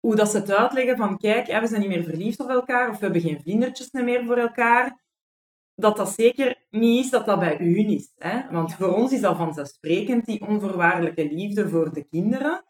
hoe 0.00 0.16
dat 0.16 0.30
ze 0.30 0.36
het 0.36 0.50
uitleggen 0.50 0.96
van 0.96 1.18
kijk, 1.18 1.46
hè, 1.46 1.60
we 1.60 1.66
zijn 1.66 1.80
niet 1.80 1.90
meer 1.90 2.04
verliefd 2.04 2.40
op 2.40 2.48
elkaar 2.48 2.88
of 2.88 2.98
we 2.98 3.04
hebben 3.04 3.22
geen 3.22 3.40
vlindertjes 3.42 3.90
meer 3.90 4.24
voor 4.24 4.36
elkaar 4.36 5.00
dat 5.74 5.96
dat 5.96 6.14
zeker 6.14 6.66
niet 6.70 7.04
is 7.04 7.10
dat 7.10 7.26
dat 7.26 7.38
bij 7.38 7.58
u 7.58 7.78
is. 7.78 8.12
Hè? 8.16 8.50
Want 8.50 8.74
voor 8.74 8.94
ons 8.94 9.12
is 9.12 9.20
dat 9.20 9.36
vanzelfsprekend, 9.36 10.26
die 10.26 10.46
onvoorwaardelijke 10.46 11.32
liefde 11.32 11.68
voor 11.68 11.92
de 11.92 12.04
kinderen. 12.04 12.64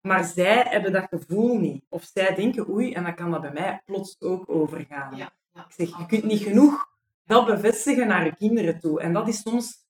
Maar 0.00 0.24
zij 0.24 0.62
hebben 0.68 0.92
dat 0.92 1.08
gevoel 1.08 1.58
niet. 1.58 1.84
Of 1.88 2.10
zij 2.12 2.34
denken, 2.34 2.68
oei, 2.68 2.92
en 2.92 3.02
dan 3.02 3.14
kan 3.14 3.30
dat 3.30 3.40
bij 3.40 3.52
mij 3.52 3.82
plots 3.84 4.20
ook 4.20 4.48
overgaan. 4.50 5.16
Ja, 5.16 5.32
ja, 5.52 5.64
ik 5.64 5.72
zeg, 5.72 5.98
je 5.98 6.06
kunt 6.06 6.24
niet 6.24 6.42
genoeg 6.42 6.86
dat 7.24 7.46
bevestigen 7.46 8.06
naar 8.06 8.24
je 8.24 8.34
kinderen 8.34 8.80
toe. 8.80 9.00
En 9.00 9.12
dat 9.12 9.28
is 9.28 9.40
soms 9.40 9.86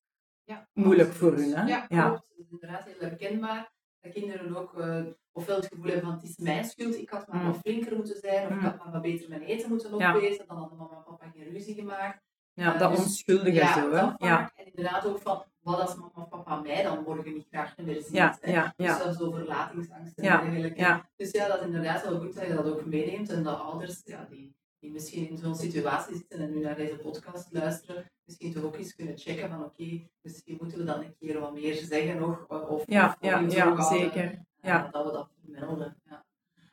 moeilijk 0.72 1.12
voor 1.12 1.32
hun. 1.32 1.56
Hè? 1.56 1.66
Ja, 1.66 1.86
ja. 1.88 2.08
klopt. 2.08 2.24
Dat 2.28 2.38
is 2.38 2.50
inderdaad 2.50 2.84
heel 2.84 3.08
herkenbaar. 3.08 3.72
Dat 4.00 4.12
kinderen 4.12 4.56
ook 4.56 4.78
uh, 4.78 5.04
ofwel 5.32 5.56
het 5.56 5.66
gevoel 5.66 5.86
hebben 5.86 6.04
van 6.04 6.12
het 6.12 6.22
is 6.22 6.36
mijn 6.36 6.64
schuld, 6.64 6.94
ik 6.94 7.10
had 7.10 7.28
maar 7.28 7.40
mm. 7.40 7.46
wat 7.46 7.58
flinker 7.60 7.96
moeten 7.96 8.16
zijn, 8.16 8.46
of 8.46 8.50
ik 8.52 8.56
mm. 8.56 8.64
had 8.64 8.78
maar 8.78 8.92
wat 8.92 9.02
beter 9.02 9.28
mijn 9.28 9.42
eten 9.42 9.68
moeten 9.68 9.92
opwezen, 9.92 10.46
dan 10.46 10.56
hadden 10.56 10.78
mama 10.78 10.96
en 10.96 11.04
papa 11.04 11.30
geen 11.34 11.52
ruzie 11.52 11.74
gemaakt. 11.74 12.26
Ja, 12.52 12.76
dat 12.76 12.90
dus, 12.90 13.00
onschuldige 13.00 13.56
ja, 13.56 13.72
zo. 13.72 13.92
Hè? 13.92 14.26
Ja. 14.26 14.52
En 14.56 14.66
inderdaad 14.66 15.06
ook 15.06 15.18
van, 15.18 15.44
wat 15.58 15.80
als 15.80 15.94
mama 15.94 16.10
of 16.14 16.28
papa 16.28 16.60
mij 16.60 16.82
dan 16.82 17.02
morgen 17.02 17.32
niet 17.32 17.46
graag 17.50 17.76
meer 17.76 17.94
ziet. 17.94 18.12
Ja, 18.12 18.38
ja, 18.42 18.74
ja. 18.76 18.94
Dus 18.94 19.02
zelfs 19.02 19.20
over 19.20 19.38
verlatingsangst 19.38 20.18
en 20.18 20.22
dergelijke. 20.22 20.80
Ja. 20.80 21.08
Dus 21.16 21.30
ja, 21.30 21.48
dat 21.48 21.58
is 21.58 21.66
inderdaad 21.66 22.08
wel 22.08 22.18
goed 22.18 22.34
dat 22.34 22.46
je 22.46 22.54
dat 22.54 22.66
ook 22.66 22.84
meeneemt. 22.84 23.30
En 23.30 23.42
dat 23.42 23.60
ouders, 23.60 24.02
ja, 24.04 24.26
die, 24.30 24.56
die 24.80 24.90
misschien 24.90 25.28
in 25.28 25.38
zo'n 25.38 25.54
situatie 25.54 26.16
zitten 26.16 26.38
en 26.40 26.50
nu 26.50 26.60
naar 26.60 26.76
deze 26.76 26.96
podcast 26.96 27.48
luisteren, 27.52 28.10
misschien 28.24 28.52
toch 28.52 28.62
ook 28.62 28.76
eens 28.76 28.94
kunnen 28.94 29.18
checken 29.18 29.48
van 29.48 29.64
oké, 29.64 30.08
misschien 30.22 30.56
moeten 30.60 30.78
we 30.78 30.84
dan 30.84 31.00
een 31.00 31.14
keer 31.18 31.40
wat 31.40 31.52
meer 31.52 31.74
zeggen 31.74 32.18
nog. 32.18 32.46
Of, 32.48 32.82
ja, 32.86 33.06
of 33.06 33.16
ja, 33.20 33.38
ja, 33.38 33.82
zeker. 33.82 34.46
Ja. 34.60 34.88
Dat 34.90 35.06
we 35.06 35.12
dat 35.12 35.30
vermelden. 35.40 35.96
Ja. 36.04 36.24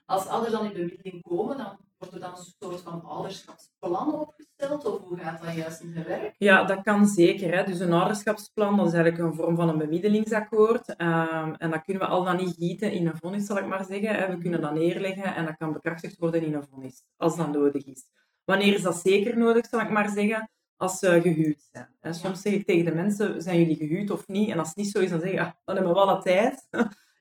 Als 0.06 0.28
ouders 0.28 0.54
dan 0.54 0.66
in 0.66 0.74
bemiddeling 0.74 1.22
komen, 1.22 1.58
dan 1.58 1.78
wordt 2.10 2.26
er 2.26 2.32
dan 2.32 2.40
een 2.40 2.54
soort 2.60 2.82
van 2.82 3.04
ouderschapsplan 3.04 4.14
opgesteld? 4.14 4.86
Of 4.86 5.08
hoe 5.08 5.18
gaat 5.18 5.42
dat 5.42 5.54
juist 5.54 5.82
in 5.82 5.94
zijn 5.94 6.06
werk? 6.06 6.36
Ja, 6.38 6.64
dat 6.64 6.82
kan 6.82 7.06
zeker. 7.06 7.54
Hè. 7.54 7.64
Dus 7.64 7.80
een 7.80 7.94
ouderschapsplan 7.94 8.78
dat 8.78 8.88
is 8.88 8.94
eigenlijk 8.94 9.24
een 9.24 9.36
vorm 9.36 9.56
van 9.56 9.70
een 9.70 9.78
bemiddelingsakkoord. 9.78 10.90
Um, 10.90 11.56
en 11.56 11.72
dat 11.72 11.84
kunnen 11.84 12.04
we 12.04 12.10
al 12.10 12.24
dan 12.24 12.36
niet 12.36 12.56
gieten 12.56 12.92
in 12.92 13.08
een 13.08 13.18
vonnis, 13.18 13.46
zal 13.46 13.58
ik 13.58 13.66
maar 13.66 13.86
zeggen. 13.86 14.16
Hè. 14.16 14.36
We 14.36 14.38
kunnen 14.38 14.62
dat 14.62 14.74
neerleggen 14.74 15.36
en 15.36 15.46
dat 15.46 15.58
kan 15.58 15.74
bekrachtigd 15.74 16.18
worden 16.18 16.44
in 16.44 16.54
een 16.54 16.68
vonnis, 16.70 17.04
als 17.18 17.38
dat 17.38 17.52
nodig 17.52 17.86
is. 17.86 18.04
Wanneer 18.44 18.74
is 18.74 18.82
dat 18.82 18.96
zeker 18.96 19.38
nodig, 19.38 19.66
zal 19.66 19.80
ik 19.80 19.90
maar 19.90 20.10
zeggen? 20.10 20.50
Als 20.78 21.00
ze 21.00 21.22
gehuwd 21.22 21.70
zijn. 21.72 22.14
Soms 22.14 22.42
zeg 22.42 22.54
ik 22.54 22.66
tegen 22.66 22.86
de 22.86 22.94
mensen, 22.94 23.42
zijn 23.42 23.60
jullie 23.60 23.76
gehuwd 23.76 24.10
of 24.10 24.28
niet? 24.28 24.50
En 24.50 24.60
als 24.60 24.68
het 24.68 24.78
niet 24.78 24.90
zo 24.90 25.00
is, 25.00 25.10
dan 25.10 25.20
zeg 25.20 25.32
ik, 25.32 25.40
ah, 25.40 25.52
dan 25.66 25.76
hebben 25.76 25.94
we 25.94 26.00
wel 26.00 26.06
wat 26.06 26.22
tijd. 26.22 26.68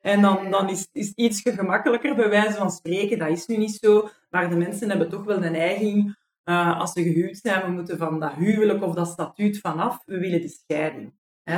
En 0.04 0.20
dan, 0.20 0.50
dan 0.50 0.68
is 0.68 0.88
het 0.92 1.12
iets 1.14 1.40
gemakkelijker, 1.40 2.14
bij 2.14 2.28
wijze 2.28 2.56
van 2.56 2.70
spreken. 2.70 3.18
Dat 3.18 3.28
is 3.28 3.46
nu 3.46 3.56
niet 3.56 3.78
zo. 3.82 4.08
Maar 4.30 4.50
de 4.50 4.56
mensen 4.56 4.88
hebben 4.88 5.08
toch 5.08 5.24
wel 5.24 5.40
de 5.40 5.50
neiging, 5.50 6.16
uh, 6.44 6.80
als 6.80 6.92
ze 6.92 7.02
gehuwd 7.02 7.36
zijn, 7.36 7.64
we 7.64 7.70
moeten 7.70 7.98
van 7.98 8.20
dat 8.20 8.32
huwelijk 8.32 8.82
of 8.82 8.94
dat 8.94 9.08
statuut 9.08 9.58
vanaf, 9.58 10.02
we 10.04 10.18
willen 10.18 10.40
de 10.40 10.48
scheiding. 10.48 11.12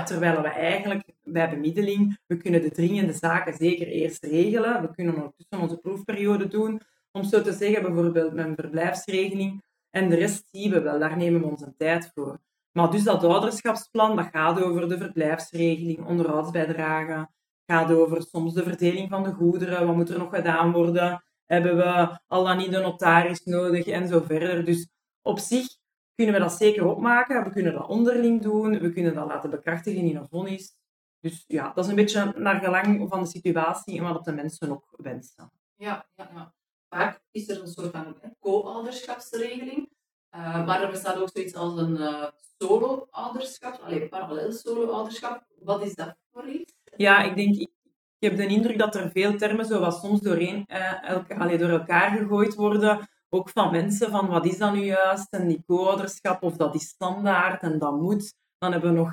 terwijl 0.05 0.43
we 0.43 0.49
eigenlijk 0.49 1.03
bij 1.23 1.51
bemiddeling, 1.51 2.19
we 2.27 2.37
kunnen 2.37 2.63
de 2.63 2.71
dringende 2.71 3.13
zaken 3.13 3.55
zeker 3.55 3.87
eerst 3.87 4.25
regelen. 4.25 4.83
We 4.83 4.95
kunnen 4.95 5.15
ondertussen 5.15 5.61
onze 5.61 5.77
proefperiode 5.77 6.49
doen. 6.49 6.81
Om 7.13 7.25
zo 7.25 7.43
te 7.43 7.53
zeggen, 7.53 7.83
bijvoorbeeld 7.83 8.37
een 8.37 8.55
verblijfsregeling. 8.55 9.63
En 9.91 10.09
de 10.09 10.17
rest 10.17 10.49
zien 10.51 10.71
we 10.71 10.81
wel, 10.81 10.99
daar 10.99 11.17
nemen 11.17 11.41
we 11.41 11.47
onze 11.47 11.75
tijd 11.77 12.11
voor. 12.15 12.39
Maar 12.73 12.91
dus 12.91 13.03
dat 13.03 13.25
ouderschapsplan, 13.25 14.17
dat 14.17 14.29
gaat 14.33 14.63
over 14.63 14.89
de 14.89 14.99
verblijfsregeling, 14.99 16.07
onderhoudsbijdrage, 16.07 17.29
gaat 17.67 17.91
over 17.91 18.23
soms 18.23 18.55
de 18.55 18.63
verdeling 18.63 19.09
van 19.09 19.23
de 19.23 19.33
goederen, 19.33 19.87
wat 19.87 19.97
moet 19.97 20.11
er 20.11 20.19
nog 20.19 20.35
gedaan 20.35 20.73
worden, 20.73 21.25
hebben 21.45 21.77
we 21.77 22.19
al 22.27 22.45
dan 22.45 22.57
niet 22.57 22.71
de 22.71 22.79
notaris 22.79 23.45
nodig 23.45 23.87
en 23.87 24.09
zo 24.09 24.21
verder. 24.21 24.65
Dus 24.65 24.89
op 25.23 25.39
zich 25.39 25.67
kunnen 26.15 26.35
we 26.35 26.41
dat 26.41 26.53
zeker 26.53 26.87
opmaken, 26.87 27.45
we 27.45 27.51
kunnen 27.51 27.73
dat 27.73 27.89
onderling 27.89 28.43
doen, 28.43 28.79
we 28.79 28.93
kunnen 28.93 29.15
dat 29.15 29.27
laten 29.27 29.51
bekrachtigen 29.51 30.03
in 30.03 30.17
een 30.17 30.29
vonnis. 30.29 30.75
Dus 31.21 31.45
ja, 31.47 31.73
dat 31.73 31.85
is 31.85 31.91
een 31.91 31.97
beetje 31.97 32.33
naar 32.37 32.61
gelang 32.61 33.09
van 33.09 33.21
de 33.21 33.29
situatie 33.29 33.99
en 33.99 34.13
wat 34.13 34.25
de 34.25 34.33
mensen 34.33 34.71
ook 34.71 34.95
wensen. 34.97 35.53
Ja, 35.77 36.07
ja, 36.15 36.31
ja. 36.35 36.55
Vaak 36.89 37.21
is 37.31 37.49
er 37.49 37.61
een 37.61 37.69
soort 37.69 37.91
van 37.91 38.17
co-ouderschapsregeling. 38.39 39.95
Uh, 40.37 40.67
maar 40.67 40.83
er 40.83 40.91
bestaat 40.91 41.17
ook 41.17 41.31
zoiets 41.33 41.55
als 41.55 41.77
een 41.79 41.97
uh, 41.97 42.27
solo-ouderschap, 42.59 43.81
alleen 43.81 44.09
parallel 44.09 44.53
solo-ouderschap. 44.53 45.45
Wat 45.59 45.83
is 45.83 45.95
dat 45.95 46.17
voor 46.33 46.49
iets? 46.49 46.73
Ja, 46.97 47.23
ik 47.23 47.37
denk, 47.37 47.57
ik, 47.57 47.71
heb 48.19 48.37
de 48.37 48.47
indruk 48.47 48.79
dat 48.79 48.95
er 48.95 49.11
veel 49.11 49.37
termen 49.37 49.65
zo 49.65 49.81
wat 49.81 50.01
soms 50.01 50.21
doorheen, 50.21 50.67
elka, 51.03 51.37
allee, 51.37 51.59
door 51.59 51.69
elkaar 51.69 52.11
gegooid 52.11 52.55
worden. 52.55 53.09
Ook 53.29 53.49
van 53.49 53.73
mensen, 53.73 54.11
van 54.11 54.27
wat 54.27 54.47
is 54.47 54.59
dat 54.59 54.73
nu 54.73 54.85
juist? 54.85 55.33
En 55.33 55.49
die 55.49 55.63
co-ouderschap, 55.67 56.43
of 56.43 56.57
dat 56.57 56.75
is 56.75 56.89
standaard 56.89 57.63
en 57.63 57.79
dat 57.79 58.01
moet. 58.01 58.35
Dan 58.59 58.73
hebben 58.73 58.93
we 58.93 58.99
nog 58.99 59.13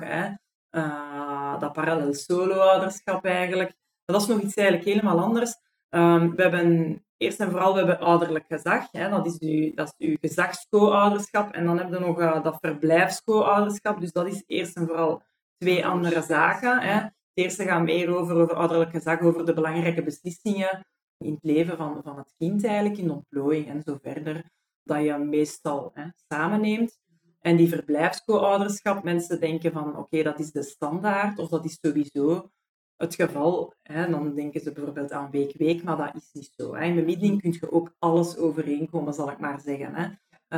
dat 1.60 1.72
parallel 1.72 2.14
solo-ouderschap 2.14 3.24
eigenlijk. 3.24 3.74
Dat 4.04 4.20
is 4.20 4.26
nog 4.26 4.40
iets 4.40 4.54
eigenlijk 4.54 4.88
helemaal 4.88 5.20
anders. 5.20 5.54
Um, 5.90 6.36
we 6.36 6.42
hebben 6.42 7.04
eerst 7.16 7.40
en 7.40 7.50
vooral 7.50 7.72
we 7.72 7.78
hebben 7.78 7.98
ouderlijk 7.98 8.44
gezag. 8.48 8.88
Hè. 8.90 9.08
Dat, 9.08 9.26
is 9.26 9.38
uw, 9.38 9.74
dat 9.74 9.94
is 9.96 10.06
uw 10.06 10.16
gezagsco-ouderschap. 10.20 11.52
En 11.52 11.64
dan 11.64 11.78
hebben 11.78 12.00
we 12.00 12.06
nog 12.06 12.20
uh, 12.20 12.42
dat 12.42 12.58
verblijfsco-ouderschap. 12.60 14.00
Dus 14.00 14.12
dat 14.12 14.26
is 14.26 14.42
eerst 14.46 14.76
en 14.76 14.86
vooral 14.86 15.22
twee 15.58 15.86
andere 15.86 16.22
zaken. 16.22 16.80
Hè. 16.80 17.06
Het 17.34 17.44
eerste 17.44 17.64
gaat 17.64 17.82
meer 17.82 18.16
over, 18.16 18.36
over 18.36 18.54
ouderlijk 18.54 18.90
gezag, 18.90 19.20
over 19.20 19.46
de 19.46 19.54
belangrijke 19.54 20.02
beslissingen 20.02 20.86
in 21.18 21.32
het 21.32 21.42
leven 21.42 21.76
van, 21.76 22.00
van 22.02 22.16
het 22.16 22.34
kind 22.38 22.64
eigenlijk, 22.64 22.98
in 22.98 23.06
de 23.06 23.12
ontplooiing 23.12 23.68
en 23.68 23.82
zo 23.82 23.98
verder, 24.02 24.50
dat 24.82 25.02
je 25.02 25.18
meestal 25.18 25.90
hè, 25.94 26.06
samenneemt. 26.28 26.98
En 27.40 27.56
die 27.56 27.68
verblijfsco-ouderschap, 27.68 29.02
mensen 29.02 29.40
denken 29.40 29.72
van 29.72 29.96
oké, 29.96 30.22
dat 30.22 30.38
is 30.38 30.52
de 30.52 30.62
standaard 30.62 31.38
of 31.38 31.48
dat 31.48 31.64
is 31.64 31.78
sowieso 31.80 32.50
het 32.96 33.14
geval. 33.14 33.74
Hè, 33.82 34.10
dan 34.10 34.34
denken 34.34 34.60
ze 34.60 34.72
bijvoorbeeld 34.72 35.12
aan 35.12 35.30
week-week, 35.30 35.82
maar 35.82 35.96
dat 35.96 36.14
is 36.14 36.30
niet 36.32 36.52
zo. 36.56 36.72
In 36.72 36.94
bemiddeling 36.94 37.40
kun 37.40 37.52
je 37.52 37.72
ook 37.72 37.94
alles 37.98 38.36
overeenkomen, 38.36 39.14
zal 39.14 39.30
ik 39.30 39.38
maar 39.38 39.60
zeggen. 39.60 39.94
Hè. 39.94 40.08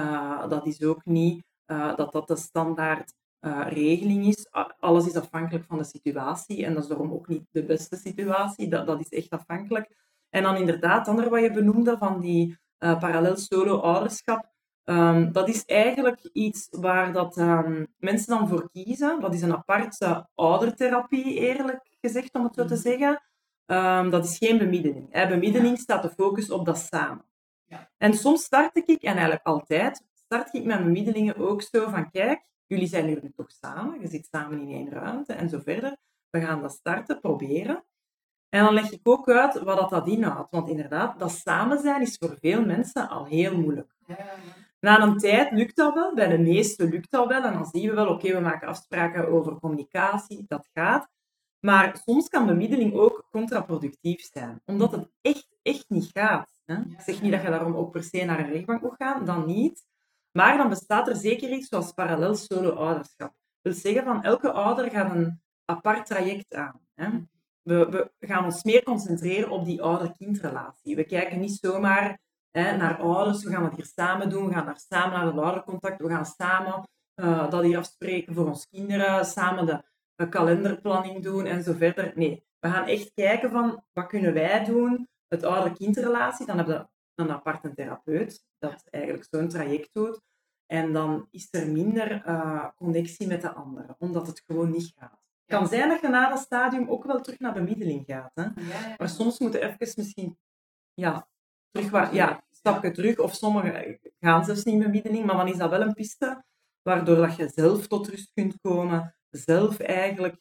Uh, 0.00 0.48
dat 0.48 0.66
is 0.66 0.82
ook 0.82 1.04
niet 1.04 1.44
uh, 1.66 1.96
dat 1.96 2.12
dat 2.12 2.28
de 2.28 2.36
standaard 2.36 3.14
uh, 3.46 3.66
regeling 3.68 4.26
is. 4.26 4.48
Alles 4.80 5.06
is 5.06 5.16
afhankelijk 5.16 5.64
van 5.64 5.78
de 5.78 5.84
situatie 5.84 6.64
en 6.64 6.74
dat 6.74 6.82
is 6.82 6.88
daarom 6.88 7.12
ook 7.12 7.28
niet 7.28 7.44
de 7.50 7.64
beste 7.64 7.96
situatie. 7.96 8.68
Dat, 8.68 8.86
dat 8.86 9.00
is 9.00 9.08
echt 9.08 9.30
afhankelijk. 9.30 9.96
En 10.30 10.42
dan 10.42 10.56
inderdaad, 10.56 11.08
ander 11.08 11.30
wat 11.30 11.40
je 11.40 11.52
benoemde 11.52 11.96
van 11.98 12.20
die 12.20 12.58
parallel 12.78 13.36
solo-ouderschap, 13.36 14.54
Um, 14.88 15.32
dat 15.32 15.48
is 15.48 15.64
eigenlijk 15.64 16.28
iets 16.32 16.68
waar 16.70 17.12
dat, 17.12 17.36
um, 17.36 17.86
mensen 17.98 18.38
dan 18.38 18.48
voor 18.48 18.70
kiezen. 18.72 19.20
Dat 19.20 19.34
is 19.34 19.42
een 19.42 19.52
aparte 19.52 20.28
oudertherapie, 20.34 21.34
eerlijk 21.34 21.96
gezegd, 22.00 22.34
om 22.34 22.44
het 22.44 22.54
zo 22.54 22.64
te 22.64 22.74
mhm. 22.74 22.82
zeggen. 22.82 23.22
Um, 23.66 24.10
dat 24.10 24.24
is 24.24 24.38
geen 24.38 24.58
bemiddeling. 24.58 25.06
Hè. 25.10 25.28
Bemiddeling 25.28 25.78
staat 25.78 26.02
de 26.02 26.10
focus 26.10 26.50
op 26.50 26.64
dat 26.64 26.78
samen. 26.78 27.24
Ja. 27.64 27.90
En 27.98 28.14
soms 28.14 28.44
start 28.44 28.76
ik, 28.76 29.02
en 29.02 29.12
eigenlijk 29.12 29.46
altijd, 29.46 30.02
start 30.14 30.54
ik 30.54 30.64
met 30.64 30.84
bemiddelingen 30.84 31.36
ook 31.36 31.62
zo 31.62 31.88
van, 31.88 32.10
kijk, 32.10 32.44
jullie 32.66 32.88
zijn 32.88 33.06
nu 33.06 33.32
toch 33.36 33.50
samen, 33.50 34.00
je 34.00 34.08
zit 34.08 34.28
samen 34.30 34.60
in 34.60 34.68
één 34.68 34.90
ruimte 34.90 35.32
en 35.32 35.48
zo 35.48 35.58
verder. 35.58 35.96
We 36.30 36.40
gaan 36.40 36.62
dat 36.62 36.72
starten, 36.72 37.20
proberen. 37.20 37.84
En 38.48 38.64
dan 38.64 38.74
leg 38.74 38.90
ik 38.90 39.00
ook 39.02 39.28
uit 39.28 39.62
wat 39.62 39.78
dat, 39.78 39.90
dat 39.90 40.08
inhoudt. 40.08 40.50
Want 40.50 40.68
inderdaad, 40.68 41.18
dat 41.18 41.30
samen 41.30 41.78
zijn 41.78 42.02
is 42.02 42.16
voor 42.16 42.36
veel 42.40 42.64
mensen 42.64 43.08
al 43.08 43.24
heel 43.24 43.58
moeilijk. 43.58 43.94
Ja, 44.06 44.16
Na 44.80 45.00
een 45.00 45.18
tijd 45.18 45.52
lukt 45.52 45.76
dat 45.76 45.94
wel, 45.94 46.14
bij 46.14 46.28
de 46.28 46.38
meesten 46.38 46.88
lukt 46.88 47.10
dat 47.10 47.28
wel. 47.28 47.42
En 47.42 47.52
dan 47.52 47.66
zien 47.66 47.88
we 47.88 47.94
wel, 47.94 48.08
oké, 48.08 48.32
we 48.32 48.40
maken 48.40 48.68
afspraken 48.68 49.28
over 49.28 49.60
communicatie, 49.60 50.44
dat 50.48 50.68
gaat. 50.72 51.08
Maar 51.60 52.00
soms 52.04 52.28
kan 52.28 52.46
bemiddeling 52.46 52.94
ook 52.94 53.26
contraproductief 53.30 54.28
zijn, 54.32 54.60
omdat 54.64 54.92
het 54.92 55.08
echt, 55.20 55.48
echt 55.62 55.84
niet 55.88 56.10
gaat. 56.12 56.50
Hè? 56.64 56.74
Ik 56.74 57.00
zeg 57.00 57.22
niet 57.22 57.32
dat 57.32 57.42
je 57.42 57.50
daarom 57.50 57.74
ook 57.74 57.90
per 57.90 58.02
se 58.02 58.24
naar 58.24 58.38
een 58.38 58.52
rechtbank 58.52 58.82
moet 58.82 58.94
gaan, 58.98 59.24
dan 59.24 59.46
niet. 59.46 59.84
Maar 60.36 60.56
dan 60.56 60.68
bestaat 60.68 61.08
er 61.08 61.16
zeker 61.16 61.50
iets 61.50 61.68
zoals 61.68 61.92
parallel 61.92 62.34
solo-ouderschap. 62.34 63.28
Dat 63.28 63.36
wil 63.60 63.72
zeggen, 63.72 64.04
van 64.04 64.22
elke 64.22 64.52
ouder 64.52 64.90
gaat 64.90 65.14
een 65.14 65.40
apart 65.64 66.06
traject 66.06 66.54
aan. 66.54 66.80
Hè? 66.94 67.08
We, 67.62 68.10
we 68.18 68.26
gaan 68.26 68.44
ons 68.44 68.64
meer 68.64 68.82
concentreren 68.82 69.50
op 69.50 69.64
die 69.64 69.82
ouder-kindrelatie. 69.82 70.96
We 70.96 71.04
kijken 71.04 71.40
niet 71.40 71.58
zomaar 71.60 72.18
hè, 72.50 72.76
naar 72.76 72.98
ouders, 72.98 73.44
we 73.44 73.50
gaan 73.50 73.64
het 73.64 73.76
hier 73.76 73.90
samen 73.94 74.30
doen, 74.30 74.46
we 74.46 74.52
gaan 74.52 74.66
daar 74.66 74.80
samen 74.88 75.18
naar 75.18 75.26
het 75.26 75.38
oudercontact, 75.38 76.00
we 76.00 76.08
gaan 76.08 76.26
samen 76.26 76.88
uh, 77.14 77.50
dat 77.50 77.62
hier 77.62 77.78
afspreken 77.78 78.34
voor 78.34 78.46
ons 78.46 78.66
kinderen, 78.68 79.24
samen 79.24 79.66
de 80.14 80.28
kalenderplanning 80.28 81.22
doen 81.22 81.46
en 81.46 81.62
zo 81.62 81.72
verder. 81.72 82.12
Nee, 82.14 82.44
we 82.58 82.68
gaan 82.68 82.86
echt 82.86 83.12
kijken 83.14 83.50
van 83.50 83.84
wat 83.92 84.06
kunnen 84.06 84.34
wij 84.34 84.64
doen, 84.64 85.08
het 85.28 85.44
ouder-kindrelatie. 85.44 86.46
Dan 86.46 86.56
hebben 86.56 86.78
we 86.78 86.95
een 87.16 87.30
aparte 87.30 87.74
therapeut 87.74 88.44
dat 88.58 88.84
eigenlijk 88.90 89.26
zo'n 89.30 89.48
traject 89.48 89.88
doet. 89.92 90.20
En 90.66 90.92
dan 90.92 91.26
is 91.30 91.48
er 91.50 91.68
minder 91.68 92.26
uh, 92.26 92.68
connectie 92.76 93.26
met 93.26 93.40
de 93.40 93.52
anderen, 93.52 93.96
omdat 93.98 94.26
het 94.26 94.42
gewoon 94.46 94.70
niet 94.70 94.92
gaat. 94.96 95.20
Het 95.46 95.58
kan 95.58 95.68
zijn 95.68 95.88
dat 95.88 96.00
je 96.00 96.08
na 96.08 96.28
dat 96.28 96.38
stadium 96.38 96.88
ook 96.88 97.04
wel 97.04 97.20
terug 97.20 97.38
naar 97.38 97.52
bemiddeling 97.52 98.04
gaat. 98.06 98.30
Hè? 98.34 98.46
Maar 98.96 99.08
soms 99.08 99.38
moeten 99.38 99.62
even 99.62 99.92
misschien 99.96 100.38
ja, 100.94 101.28
terug, 101.70 102.12
ja, 102.12 102.44
stapje 102.50 102.90
terug. 102.90 103.18
Of 103.18 103.34
sommigen 103.34 104.00
gaan 104.20 104.44
zelfs 104.44 104.64
niet 104.64 104.78
bemiddeling, 104.78 105.24
maar 105.24 105.36
dan 105.36 105.48
is 105.48 105.56
dat 105.56 105.70
wel 105.70 105.80
een 105.80 105.94
piste 105.94 106.44
waardoor 106.82 107.16
dat 107.16 107.36
je 107.36 107.48
zelf 107.48 107.86
tot 107.86 108.08
rust 108.08 108.30
kunt 108.34 108.60
komen 108.60 109.16
zelf 109.30 109.78
eigenlijk 109.78 110.36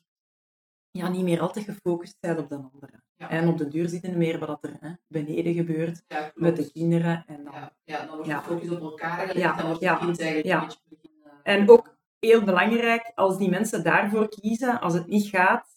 ja, 0.96 1.10
niet 1.10 1.24
meer 1.24 1.42
altijd 1.42 1.66
gefocust 1.66 2.18
zijn 2.20 2.38
op 2.38 2.50
de 2.50 2.56
anderen. 2.56 3.04
En 3.18 3.48
op 3.48 3.58
de 3.58 3.68
duur 3.68 3.90
zitten 3.90 4.18
meer 4.18 4.40
wat 4.40 4.64
er 4.64 4.78
hè, 4.80 4.92
beneden 5.08 5.54
gebeurt 5.54 6.04
met 6.34 6.56
de 6.56 6.72
kinderen. 6.72 7.24
En 7.28 7.44
dan, 7.44 7.54
ja, 7.54 7.76
ja, 7.84 8.06
dan 8.06 8.16
wordt 8.16 8.30
de 8.30 8.42
focus 8.42 8.70
op 8.70 8.82
elkaar 8.82 9.18
gelegd 9.18 9.38
ja, 9.38 9.56
dan 9.56 9.66
wordt 9.66 9.82
het 9.82 10.00
kind 10.00 10.20
eigenlijk 10.20 10.62
een 10.62 10.68
beetje 10.68 10.80
beginnen... 10.90 11.44
En 11.44 11.70
ook 11.70 11.98
heel 12.20 12.44
belangrijk, 12.44 13.12
als 13.16 13.38
die 13.38 13.50
mensen 13.50 13.84
daarvoor 13.84 14.30
kiezen, 14.30 14.80
als 14.82 14.94
het 14.94 15.08
niet 15.08 15.28
gaat, 15.28 15.68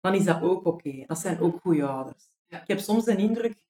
dan 0.00 0.14
is 0.14 0.24
dat 0.24 0.42
ook 0.42 0.66
oké. 0.66 1.04
Dat 1.06 1.18
zijn 1.18 1.40
ook 1.40 1.60
goede 1.60 1.86
ouders. 1.86 2.30
Ik 2.48 2.62
heb 2.66 2.78
soms 2.78 3.04
de 3.04 3.16
indruk, 3.16 3.64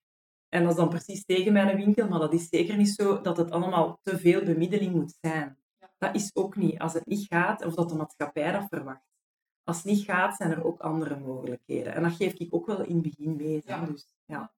en 0.49 0.63
dat 0.63 0.71
is 0.71 0.77
dan 0.77 0.89
precies 0.89 1.25
tegen 1.25 1.53
mijn 1.53 1.77
winkel, 1.77 2.09
maar 2.09 2.19
dat 2.19 2.33
is 2.33 2.49
zeker 2.49 2.77
niet 2.77 2.95
zo, 2.95 3.21
dat 3.21 3.37
het 3.37 3.51
allemaal 3.51 4.01
te 4.03 4.19
veel 4.19 4.45
bemiddeling 4.45 4.95
moet 4.95 5.17
zijn. 5.21 5.59
Dat 5.99 6.15
is 6.15 6.31
ook 6.35 6.57
niet. 6.57 6.79
Als 6.79 6.93
het 6.93 7.07
niet 7.07 7.27
gaat, 7.27 7.65
of 7.65 7.75
dat 7.75 7.89
de 7.89 7.95
maatschappij 7.95 8.53
dat 8.53 8.67
verwacht. 8.69 9.14
Als 9.65 9.77
het 9.77 9.87
niet 9.87 10.05
gaat, 10.05 10.37
zijn 10.37 10.51
er 10.51 10.65
ook 10.65 10.81
andere 10.81 11.19
mogelijkheden. 11.19 11.95
En 11.95 12.03
dat 12.03 12.13
geef 12.13 12.33
ik 12.33 12.55
ook 12.55 12.67
wel 12.67 12.81
in 12.85 12.95
het 12.95 13.03
begin 13.03 13.37
mee. 13.37 13.63
Ja. 13.65 13.85
Dus, 13.85 14.09
ja. 14.25 14.53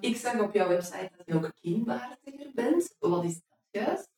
Ik 0.00 0.16
zag 0.16 0.40
op 0.40 0.54
jouw 0.54 0.68
website 0.68 1.10
dat 1.16 1.26
je 1.26 1.34
ook 1.34 1.52
kindbehartiger 1.60 2.50
bent. 2.54 2.96
Wat 2.98 3.24
is 3.24 3.34
dat 3.34 3.58
juist? 3.70 4.08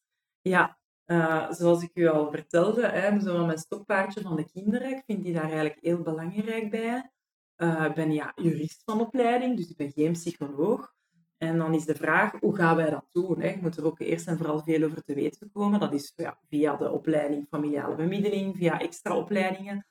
Ja, 0.41 0.79
uh, 1.07 1.51
zoals 1.51 1.83
ik 1.83 1.91
u 1.95 2.07
al 2.07 2.31
vertelde, 2.31 2.87
hè, 2.87 3.21
zo 3.21 3.47
mijn 3.47 3.59
stokpaardje 3.59 4.21
van 4.21 4.37
de 4.37 4.51
kinderen, 4.53 4.91
ik 4.91 5.03
vind 5.07 5.25
die 5.25 5.33
daar 5.33 5.43
eigenlijk 5.43 5.79
heel 5.81 6.03
belangrijk 6.03 6.71
bij. 6.71 7.11
Uh, 7.57 7.85
ik 7.85 7.95
ben 7.95 8.13
ja, 8.13 8.33
jurist 8.35 8.83
van 8.85 9.01
opleiding, 9.01 9.57
dus 9.57 9.69
ik 9.71 9.77
ben 9.77 9.91
geen 9.91 10.13
psycholoog. 10.13 10.95
En 11.37 11.59
dan 11.59 11.75
is 11.75 11.85
de 11.85 11.95
vraag, 11.95 12.33
hoe 12.41 12.57
gaan 12.57 12.77
wij 12.77 12.91
dat 12.91 13.09
doen? 13.13 13.41
Hè? 13.41 13.49
Je 13.49 13.59
moet 13.61 13.77
er 13.77 13.85
ook 13.85 14.01
eerst 14.01 14.27
en 14.27 14.37
vooral 14.37 14.63
veel 14.63 14.83
over 14.83 15.03
te 15.03 15.15
weten 15.15 15.51
komen. 15.53 15.81
Dat 15.81 15.93
is 15.93 16.13
ja, 16.17 16.39
via 16.49 16.77
de 16.77 16.91
opleiding 16.91 17.47
familiale 17.49 17.95
bemiddeling, 17.95 18.57
via 18.57 18.81
extra 18.81 19.17
opleidingen. 19.17 19.87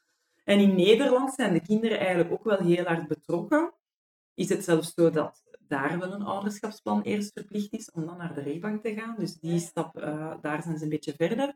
En 0.46 0.60
in 0.60 0.76
Nederland 0.76 1.34
zijn 1.34 1.54
de 1.54 1.62
kinderen 1.62 2.00
eigenlijk 2.00 2.32
ook 2.32 2.44
wel 2.44 2.58
heel 2.58 2.86
hard 2.86 3.08
betrokken. 3.08 3.74
Is 4.34 4.50
het 4.50 4.64
zelfs 4.64 4.94
zo 4.94 5.10
dat 5.10 5.44
daar 5.68 6.00
wel 6.00 6.14
een 6.14 6.26
ouderschapsplan 6.26 7.02
eerst 7.02 7.32
verplicht 7.34 7.74
is 7.74 7.92
om 7.92 8.06
dan 8.06 8.18
naar 8.18 8.34
de 8.34 8.42
rechtbank 8.42 8.84
te 8.84 8.94
gaan. 8.94 9.16
Dus 9.18 9.40
die 9.40 9.60
stap, 9.60 9.98
uh, 9.98 10.34
daar 10.42 10.64
zijn 10.64 10.78
ze 10.78 10.84
een 10.84 10.90
beetje 10.90 11.14
verder. 11.18 11.56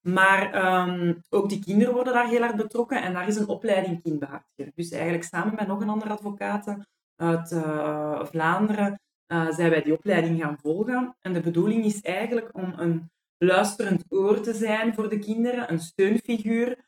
Maar 0.00 0.74
um, 0.88 1.22
ook 1.30 1.48
die 1.48 1.64
kinderen 1.64 1.94
worden 1.94 2.12
daar 2.12 2.28
heel 2.28 2.40
hard 2.40 2.56
betrokken 2.56 3.02
en 3.02 3.12
daar 3.12 3.28
is 3.28 3.36
een 3.36 3.48
opleiding 3.48 4.02
kindbehartiger. 4.02 4.72
Dus 4.74 4.90
eigenlijk 4.90 5.24
samen 5.24 5.54
met 5.54 5.66
nog 5.66 5.80
een 5.80 5.88
andere 5.88 6.12
advocaat 6.12 6.76
uit 7.16 7.52
uh, 7.52 8.24
Vlaanderen 8.24 9.00
uh, 9.32 9.50
zijn 9.50 9.70
wij 9.70 9.82
die 9.82 9.92
opleiding 9.92 10.40
gaan 10.40 10.58
volgen. 10.62 11.16
En 11.20 11.32
de 11.32 11.40
bedoeling 11.40 11.84
is 11.84 12.00
eigenlijk 12.00 12.50
om 12.52 12.72
een 12.76 13.10
luisterend 13.38 14.04
oor 14.08 14.40
te 14.40 14.54
zijn 14.54 14.94
voor 14.94 15.08
de 15.08 15.18
kinderen, 15.18 15.72
een 15.72 15.80
steunfiguur, 15.80 16.87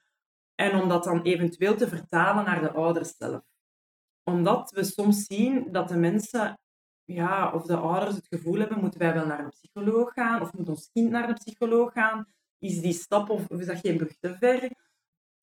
en 0.60 0.80
om 0.82 0.88
dat 0.88 1.04
dan 1.04 1.22
eventueel 1.22 1.76
te 1.76 1.88
vertalen 1.88 2.44
naar 2.44 2.60
de 2.60 2.72
ouders 2.72 3.16
zelf. 3.16 3.42
Omdat 4.24 4.70
we 4.70 4.84
soms 4.84 5.24
zien 5.24 5.72
dat 5.72 5.88
de 5.88 5.96
mensen, 5.96 6.58
ja, 7.04 7.52
of 7.52 7.62
de 7.66 7.76
ouders 7.76 8.16
het 8.16 8.26
gevoel 8.26 8.58
hebben, 8.58 8.80
moeten 8.80 9.00
wij 9.00 9.14
wel 9.14 9.26
naar 9.26 9.38
een 9.38 9.50
psycholoog 9.50 10.12
gaan, 10.12 10.40
of 10.40 10.52
moet 10.52 10.68
ons 10.68 10.90
kind 10.92 11.10
naar 11.10 11.28
een 11.28 11.34
psycholoog 11.34 11.92
gaan? 11.92 12.26
is 12.60 12.80
die 12.80 12.92
stap 12.92 13.30
of 13.30 13.50
is 13.50 13.66
dat 13.66 13.78
geen 13.78 13.96
brug 13.96 14.16
te 14.18 14.36
ver? 14.36 14.70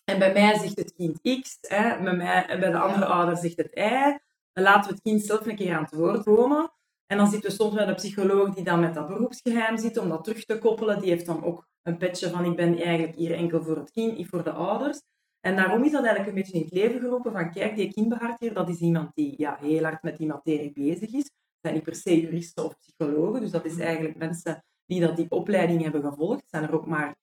En 0.03 0.19
bij 0.19 0.33
mij 0.33 0.57
zegt 0.57 0.77
het 0.77 0.93
kind 0.93 1.41
X, 1.41 1.57
hè, 1.61 2.03
bij, 2.03 2.15
mij, 2.15 2.45
en 2.45 2.59
bij 2.59 2.71
de 2.71 2.79
andere 2.79 3.05
ouder 3.05 3.37
zegt 3.37 3.57
het 3.57 3.75
Y. 3.75 4.17
Dan 4.53 4.63
laten 4.63 4.89
we 4.89 4.95
het 4.95 5.01
kind 5.03 5.23
zelf 5.23 5.45
een 5.45 5.55
keer 5.55 5.75
aan 5.75 5.83
het 5.83 5.93
woord 5.93 6.23
komen. 6.23 6.71
En 7.07 7.17
dan 7.17 7.27
zitten 7.27 7.49
we 7.49 7.55
soms 7.55 7.73
met 7.73 7.87
een 7.87 7.95
psycholoog 7.95 8.53
die 8.53 8.63
dan 8.63 8.79
met 8.79 8.93
dat 8.93 9.07
beroepsgeheim 9.07 9.77
zit 9.77 9.97
om 9.97 10.09
dat 10.09 10.23
terug 10.23 10.45
te 10.45 10.57
koppelen. 10.57 10.99
Die 10.99 11.09
heeft 11.09 11.25
dan 11.25 11.43
ook 11.43 11.67
een 11.81 11.97
petje 11.97 12.29
van 12.29 12.45
ik 12.45 12.55
ben 12.55 12.77
eigenlijk 12.77 13.15
hier 13.15 13.33
enkel 13.33 13.63
voor 13.63 13.77
het 13.77 13.91
kind, 13.91 14.17
niet 14.17 14.27
voor 14.27 14.43
de 14.43 14.51
ouders. 14.51 15.01
En 15.39 15.55
daarom 15.55 15.83
is 15.83 15.91
dat 15.91 16.03
eigenlijk 16.03 16.29
een 16.29 16.43
beetje 16.43 16.57
in 16.57 16.63
het 16.63 16.73
leven 16.73 16.99
geroepen 16.99 17.31
van 17.31 17.51
kijk, 17.51 17.75
die 17.75 17.93
kindbehartiger, 17.93 18.53
dat 18.53 18.69
is 18.69 18.79
iemand 18.79 19.11
die 19.13 19.33
ja, 19.37 19.57
heel 19.59 19.83
hard 19.83 20.03
met 20.03 20.17
die 20.17 20.27
materie 20.27 20.71
bezig 20.71 21.13
is. 21.13 21.23
Dat 21.23 21.61
zijn 21.61 21.73
niet 21.73 21.83
per 21.83 21.95
se 21.95 22.21
juristen 22.21 22.65
of 22.65 22.77
psychologen, 22.77 23.41
dus 23.41 23.51
dat 23.51 23.65
is 23.65 23.79
eigenlijk 23.79 24.17
mensen 24.17 24.63
die 24.85 24.99
dat 24.99 25.15
die 25.15 25.31
opleiding 25.31 25.81
hebben 25.81 26.01
gevolgd. 26.01 26.43
Zijn 26.47 26.63
er 26.63 26.73
ook 26.73 26.85
maar 26.85 27.15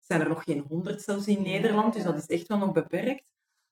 zijn 0.00 0.20
er 0.20 0.28
nog 0.28 0.44
geen 0.44 0.64
honderd 0.68 1.02
zelfs 1.02 1.26
in 1.26 1.42
Nederland, 1.42 1.94
dus 1.94 2.02
dat 2.02 2.16
is 2.16 2.26
echt 2.26 2.46
wel 2.46 2.58
nog 2.58 2.72
beperkt. 2.72 3.24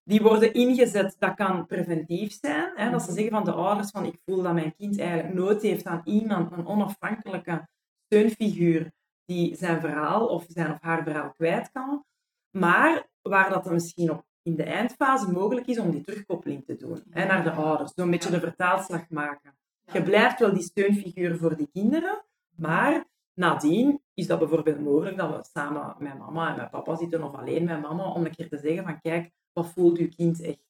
Die 0.04 0.22
worden 0.22 0.54
ingezet, 0.54 1.16
dat 1.18 1.34
kan 1.34 1.66
preventief 1.66 2.38
zijn. 2.40 2.72
Hè, 2.74 2.90
dat 2.90 3.02
ze 3.02 3.12
zeggen 3.12 3.32
van 3.32 3.44
de 3.44 3.52
ouders 3.52 3.90
van 3.90 4.04
ik 4.04 4.20
voel 4.24 4.42
dat 4.42 4.52
mijn 4.52 4.74
kind 4.76 4.98
eigenlijk 4.98 5.34
nood 5.34 5.62
heeft 5.62 5.86
aan 5.86 6.00
iemand, 6.04 6.52
een 6.52 6.66
onafhankelijke 6.66 7.68
steunfiguur 8.06 8.92
die 9.24 9.56
zijn 9.56 9.80
verhaal 9.80 10.26
of 10.26 10.44
zijn 10.48 10.72
of 10.72 10.80
haar 10.80 11.02
verhaal 11.02 11.32
kwijt 11.32 11.70
kan. 11.72 12.04
Maar 12.50 13.08
waar 13.22 13.50
dat 13.50 13.70
misschien 13.70 14.10
op 14.10 14.24
in 14.42 14.54
de 14.54 14.62
eindfase 14.62 15.32
mogelijk 15.32 15.66
is 15.66 15.78
om 15.78 15.90
die 15.90 16.00
terugkoppeling 16.00 16.64
te 16.64 16.76
doen 16.76 17.02
hè, 17.10 17.26
naar 17.26 17.44
de 17.44 17.50
ouders. 17.50 17.92
Zo 17.94 18.02
een 18.02 18.10
beetje 18.10 18.30
de 18.30 18.40
vertaalslag 18.40 19.08
maken. 19.08 19.56
Je 19.92 20.02
blijft 20.02 20.38
wel 20.38 20.52
die 20.52 20.62
steunfiguur 20.62 21.36
voor 21.36 21.56
die 21.56 21.68
kinderen, 21.72 22.24
maar 22.56 23.04
nadien 23.34 24.00
is 24.14 24.26
dat 24.26 24.38
bijvoorbeeld 24.38 24.80
mogelijk 24.80 25.16
dat 25.16 25.36
we 25.36 25.48
samen 25.52 25.94
met 25.98 26.18
mama 26.18 26.50
en 26.50 26.56
met 26.56 26.70
papa 26.70 26.96
zitten 26.96 27.22
of 27.22 27.34
alleen 27.34 27.64
met 27.64 27.80
mama 27.80 28.12
om 28.12 28.24
een 28.24 28.34
keer 28.34 28.48
te 28.48 28.58
zeggen 28.58 28.84
van 28.84 29.00
kijk, 29.00 29.30
wat 29.54 29.66
voelt 29.66 29.98
uw 29.98 30.08
kind 30.08 30.40
echt? 30.40 30.64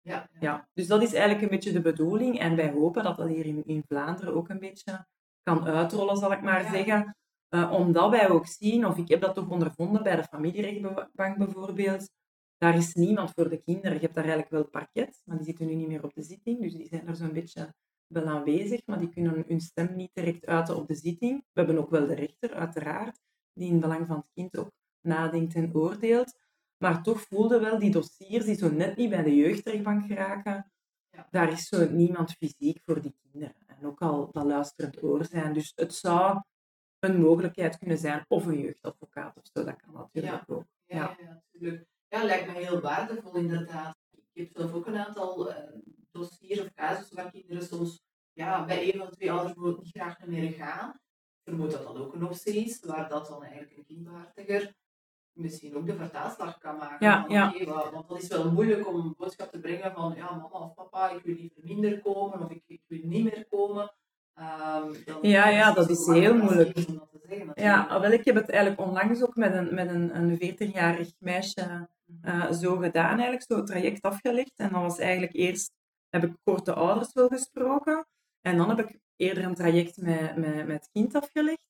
Ja, 0.00 0.28
ja. 0.40 0.68
Dus 0.72 0.86
dat 0.86 1.02
is 1.02 1.12
eigenlijk 1.12 1.42
een 1.42 1.48
beetje 1.48 1.72
de 1.72 1.80
bedoeling 1.80 2.38
en 2.38 2.56
wij 2.56 2.70
hopen 2.70 3.04
dat 3.04 3.16
dat 3.16 3.28
hier 3.28 3.46
in, 3.46 3.66
in 3.66 3.84
Vlaanderen 3.88 4.34
ook 4.34 4.48
een 4.48 4.58
beetje 4.58 5.06
kan 5.42 5.64
uitrollen, 5.64 6.16
zal 6.16 6.32
ik 6.32 6.42
maar 6.42 6.70
zeggen. 6.70 7.16
Uh, 7.54 7.72
omdat 7.72 8.10
wij 8.10 8.30
ook 8.30 8.46
zien, 8.46 8.86
of 8.86 8.96
ik 8.96 9.08
heb 9.08 9.20
dat 9.20 9.34
toch 9.34 9.48
ondervonden 9.48 10.02
bij 10.02 10.16
de 10.16 10.24
familierechtbank 10.24 11.36
bijvoorbeeld, 11.38 12.10
daar 12.56 12.76
is 12.76 12.94
niemand 12.94 13.30
voor 13.30 13.48
de 13.48 13.62
kinderen. 13.62 13.92
Je 13.92 14.00
hebt 14.00 14.14
daar 14.14 14.24
eigenlijk 14.24 14.52
wel 14.52 14.68
parket, 14.68 15.22
maar 15.24 15.36
die 15.36 15.46
zitten 15.46 15.66
nu 15.66 15.74
niet 15.74 15.88
meer 15.88 16.04
op 16.04 16.14
de 16.14 16.22
zitting, 16.22 16.60
dus 16.60 16.72
die 16.72 16.88
zijn 16.88 17.06
er 17.06 17.16
zo'n 17.16 17.32
beetje 17.32 17.74
wel 18.06 18.26
aanwezig, 18.26 18.80
maar 18.86 18.98
die 18.98 19.08
kunnen 19.08 19.44
hun 19.46 19.60
stem 19.60 19.96
niet 19.96 20.10
direct 20.12 20.46
uiten 20.46 20.76
op 20.76 20.88
de 20.88 20.94
zitting. 20.94 21.38
We 21.38 21.60
hebben 21.60 21.78
ook 21.78 21.90
wel 21.90 22.06
de 22.06 22.14
rechter, 22.14 22.54
uiteraard, 22.54 23.20
die 23.52 23.66
in 23.66 23.72
het 23.72 23.80
belang 23.80 24.06
van 24.06 24.16
het 24.16 24.30
kind 24.34 24.58
ook 24.58 24.70
nadenkt 25.00 25.54
en 25.54 25.74
oordeelt. 25.74 26.38
Maar 26.78 27.02
toch 27.02 27.20
voelde 27.20 27.60
wel 27.60 27.78
die 27.78 27.90
dossiers 27.90 28.44
die 28.44 28.56
zo 28.56 28.70
net 28.70 28.96
niet 28.96 29.10
bij 29.10 29.22
de 29.22 29.36
jeugdrechtbank 29.36 30.06
geraken, 30.06 30.72
ja. 31.10 31.28
daar 31.30 31.52
is 31.52 31.68
zo 31.68 31.90
niemand 31.90 32.32
fysiek 32.32 32.80
voor 32.84 33.00
die 33.02 33.14
kinderen. 33.22 33.54
En 33.66 33.86
ook 33.86 34.00
al 34.00 34.28
dat 34.32 34.44
luisterend 34.44 35.02
oor 35.02 35.24
zijn. 35.24 35.52
Dus 35.52 35.72
het 35.74 35.94
zou 35.94 36.42
een 36.98 37.20
mogelijkheid 37.20 37.78
kunnen 37.78 37.98
zijn, 37.98 38.24
of 38.28 38.46
een 38.46 38.60
jeugdadvocaat 38.60 39.36
of 39.36 39.42
zo, 39.52 39.64
dat 39.64 39.76
kan 39.76 39.92
natuurlijk 39.92 40.44
ja. 40.46 40.54
ook. 40.54 40.64
Ja, 40.84 40.96
ja. 40.96 41.16
ja, 41.18 41.42
natuurlijk. 41.52 41.86
Ja, 42.08 42.24
lijkt 42.24 42.46
me 42.46 42.52
heel 42.52 42.80
waardevol 42.80 43.34
inderdaad. 43.34 43.96
Ik 44.10 44.46
heb 44.46 44.56
zelf 44.56 44.72
ook 44.72 44.86
een 44.86 44.96
aantal 44.96 45.50
uh, 45.50 45.56
dossiers 46.10 46.60
of 46.60 46.74
casussen 46.74 47.16
waar 47.16 47.30
kinderen 47.30 47.62
soms 47.62 48.02
ja, 48.32 48.64
bij 48.64 48.92
een 48.92 48.98
van 48.98 49.08
de 49.08 49.16
twee 49.16 49.32
ouders 49.32 49.78
niet 49.78 49.90
graag 49.90 50.18
naar 50.18 50.28
meer 50.28 50.52
gaan. 50.52 50.90
Ik 50.90 51.42
vermoed 51.44 51.70
dat 51.70 51.82
dat 51.82 51.96
ook 51.96 52.14
een 52.14 52.24
optie 52.24 52.64
is, 52.64 52.80
waar 52.80 53.08
dat 53.08 53.26
dan 53.26 53.42
eigenlijk 53.42 53.76
een 53.76 53.84
kindbehartiger 53.84 54.74
misschien 55.38 55.76
ook 55.76 55.86
de 55.86 55.96
vertaalslag 55.96 56.58
kan 56.58 56.76
maken. 56.76 57.06
Ja, 57.06 57.22
van, 57.22 57.34
ja. 57.34 57.48
okay, 57.48 57.90
want 57.92 58.08
dat 58.08 58.22
is 58.22 58.28
wel 58.28 58.52
moeilijk 58.52 58.88
om 58.88 58.94
een 58.94 59.14
boodschap 59.18 59.50
te 59.50 59.60
brengen 59.60 59.92
van 59.92 60.14
ja, 60.16 60.34
mama 60.34 60.64
of 60.64 60.74
papa, 60.74 61.10
ik 61.10 61.22
wil 61.24 61.34
liever 61.34 61.62
minder 61.62 62.00
komen 62.00 62.44
of 62.44 62.50
ik, 62.50 62.62
ik 62.66 62.82
wil 62.86 63.00
niet 63.02 63.24
meer 63.24 63.46
komen. 63.50 63.92
Um, 64.38 64.96
dan, 65.04 65.18
ja, 65.20 65.48
ja, 65.48 65.72
dat 65.72 65.90
is 65.90 66.06
heel 66.06 66.34
moeilijk. 66.34 66.76
Om 66.76 66.98
dat 66.98 67.10
te 67.10 67.20
zeggen, 67.28 67.50
ja, 67.54 68.00
wel, 68.00 68.12
ik 68.12 68.24
heb 68.24 68.34
het 68.34 68.50
eigenlijk 68.50 68.80
onlangs 68.80 69.22
ook 69.22 69.36
met 69.36 69.54
een, 69.54 69.74
met 69.74 69.88
een, 69.88 70.16
een 70.16 70.36
14-jarig 70.36 71.12
meisje 71.18 71.88
uh, 72.24 72.52
zo 72.52 72.76
gedaan, 72.76 73.10
eigenlijk, 73.10 73.42
zo 73.42 73.56
het 73.56 73.66
traject 73.66 74.02
afgelegd. 74.02 74.52
En 74.56 74.72
dat 74.72 74.82
was 74.82 74.98
eigenlijk 74.98 75.32
eerst, 75.32 75.72
heb 76.08 76.24
ik 76.24 76.36
kort 76.44 76.64
de 76.64 76.74
ouders 76.74 77.12
wel 77.12 77.28
gesproken. 77.28 78.06
En 78.40 78.56
dan 78.56 78.68
heb 78.68 78.78
ik 78.78 78.98
eerder 79.16 79.44
een 79.44 79.54
traject 79.54 79.96
met, 79.96 80.36
met, 80.36 80.66
met 80.66 80.76
het 80.76 80.88
kind 80.92 81.14
afgelegd. 81.14 81.66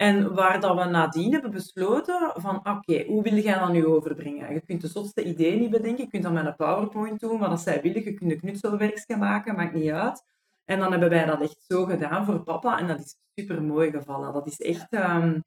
En 0.00 0.34
waar 0.34 0.60
dat 0.60 0.76
we 0.76 0.84
nadien 0.84 1.32
hebben 1.32 1.50
besloten 1.50 2.32
van, 2.34 2.56
oké, 2.56 3.04
hoe 3.06 3.22
wil 3.22 3.34
jij 3.34 3.58
dat 3.58 3.72
nu 3.72 3.86
overbrengen? 3.86 4.54
Je 4.54 4.60
kunt 4.60 4.80
de 4.80 4.88
zotste 4.88 5.24
ideeën 5.24 5.60
niet 5.60 5.70
bedenken, 5.70 6.04
je 6.04 6.10
kunt 6.10 6.22
dat 6.22 6.32
met 6.32 6.46
een 6.46 6.56
PowerPoint 6.56 7.20
doen, 7.20 7.38
wat 7.38 7.50
dat 7.50 7.60
zij 7.60 7.82
willen. 7.82 8.04
Je 8.04 8.14
kunt 8.14 8.30
een 8.30 8.38
knutselwerkje 8.38 9.16
maken, 9.16 9.56
maakt 9.56 9.74
niet 9.74 9.90
uit. 9.90 10.24
En 10.64 10.78
dan 10.78 10.90
hebben 10.90 11.08
wij 11.10 11.24
dat 11.24 11.40
echt 11.40 11.64
zo 11.66 11.84
gedaan 11.84 12.24
voor 12.24 12.42
papa 12.42 12.78
en 12.78 12.86
dat 12.86 12.98
is 12.98 13.16
super 13.34 13.62
mooi 13.62 13.90
gevallen. 13.90 14.32
Dat 14.32 14.46
is 14.46 14.60
echt, 14.60 14.92
um, 14.92 15.44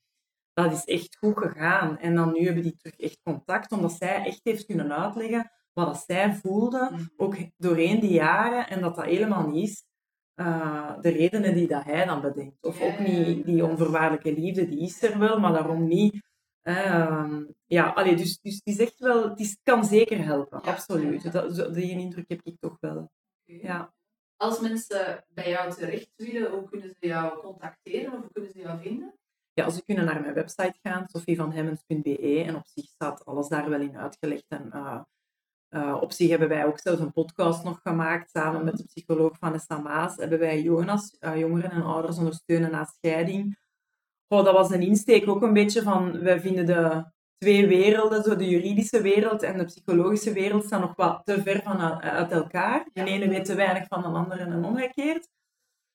dat 0.53 0.71
is 0.71 0.85
echt 0.85 1.17
goed 1.17 1.37
gegaan. 1.37 1.97
En 1.97 2.15
dan 2.15 2.31
nu 2.31 2.45
hebben 2.45 2.63
die 2.63 2.75
terug 2.77 2.95
echt 2.99 3.19
contact, 3.23 3.71
omdat 3.71 3.91
zij 3.91 4.25
echt 4.25 4.39
heeft 4.43 4.65
kunnen 4.65 4.97
uitleggen 4.97 5.51
wat 5.73 5.85
dat 5.85 6.03
zij 6.07 6.33
voelde, 6.33 6.91
ook 7.17 7.35
doorheen 7.57 7.99
die 7.99 8.13
jaren, 8.13 8.67
en 8.67 8.81
dat 8.81 8.95
dat 8.95 9.05
helemaal 9.05 9.47
niet 9.47 9.69
is 9.69 9.83
uh, 10.41 11.01
de 11.01 11.10
redenen 11.10 11.54
die 11.54 11.67
dat 11.67 11.84
hij 11.84 12.06
dan 12.06 12.21
bedenkt. 12.21 12.63
Of 12.63 12.82
ook 12.82 12.99
niet 12.99 13.45
die 13.45 13.65
onvoorwaardelijke 13.65 14.34
liefde, 14.34 14.67
die 14.67 14.82
is 14.82 15.04
er 15.04 15.19
wel, 15.19 15.39
maar 15.39 15.54
daarom 15.54 15.88
niet. 15.88 16.30
Uh, 16.63 17.38
ja, 17.65 17.89
allee, 17.89 18.15
dus, 18.15 18.39
dus 18.41 18.62
is 18.63 18.80
echt 18.80 18.99
wel, 18.99 19.30
het 19.30 19.60
kan 19.63 19.86
zeker 19.86 20.23
helpen, 20.23 20.62
absoluut. 20.62 21.32
Dat, 21.32 21.73
die 21.73 21.99
indruk 21.99 22.30
heb 22.30 22.41
ik 22.43 22.56
toch 22.60 22.77
wel. 22.80 23.12
Ja. 23.43 23.93
Als 24.38 24.60
mensen 24.60 25.25
bij 25.30 25.49
jou 25.49 25.71
terecht 25.73 26.12
willen, 26.15 26.51
hoe 26.51 26.69
kunnen 26.69 26.95
ze 26.99 27.08
jou 27.08 27.39
contacteren 27.39 28.13
of 28.13 28.19
hoe 28.19 28.32
kunnen 28.32 28.51
ze 28.51 28.60
jou 28.60 28.80
vinden? 28.80 29.13
Ja, 29.54 29.69
ze 29.69 29.84
kunnen 29.86 30.06
naar 30.06 30.21
mijn 30.21 30.34
website 30.34 30.80
gaan, 30.82 31.08
sophievanhemmens.be, 31.08 32.43
en 32.45 32.56
op 32.56 32.65
zich 32.65 32.86
staat 32.86 33.25
alles 33.25 33.47
daar 33.47 33.69
wel 33.69 33.82
in 33.82 33.97
uitgelegd. 33.97 34.45
En 34.47 34.69
uh, 34.73 35.01
uh, 35.71 35.97
op 36.01 36.12
zich 36.12 36.29
hebben 36.29 36.49
wij 36.49 36.65
ook 36.65 36.79
zelfs 36.79 36.99
een 36.99 37.12
podcast 37.12 37.63
nog 37.63 37.79
gemaakt 37.84 38.29
samen 38.29 38.63
met 38.63 38.77
de 38.77 38.84
psycholoog 38.84 39.38
van 39.39 39.84
Maas. 39.84 40.15
Hebben 40.15 40.39
wij 40.39 40.62
Jonas, 40.62 41.15
uh, 41.19 41.38
jongeren 41.38 41.71
en 41.71 41.84
ouders 41.84 42.17
ondersteunen 42.17 42.71
na 42.71 42.84
scheiding. 42.84 43.60
Oh, 44.27 44.45
dat 44.45 44.53
was 44.53 44.71
een 44.71 44.81
insteek 44.81 45.29
ook 45.29 45.41
een 45.41 45.53
beetje 45.53 45.81
van, 45.81 46.19
wij 46.19 46.39
vinden 46.39 46.65
de 46.65 47.05
twee 47.38 47.67
werelden, 47.67 48.23
zo 48.23 48.36
de 48.36 48.49
juridische 48.49 49.01
wereld 49.01 49.43
en 49.43 49.57
de 49.57 49.65
psychologische 49.65 50.34
wereld, 50.34 50.63
staan 50.63 50.81
nog 50.81 50.95
wat 50.95 51.21
te 51.25 51.41
ver 51.41 51.62
van 51.63 51.79
uit 52.01 52.31
elkaar. 52.31 52.88
De 52.93 53.03
ene 53.03 53.29
weet 53.29 53.45
te 53.45 53.55
weinig 53.55 53.88
van 53.88 54.01
de 54.01 54.07
andere 54.07 54.43
en 54.43 54.65
omgekeerd. 54.65 55.27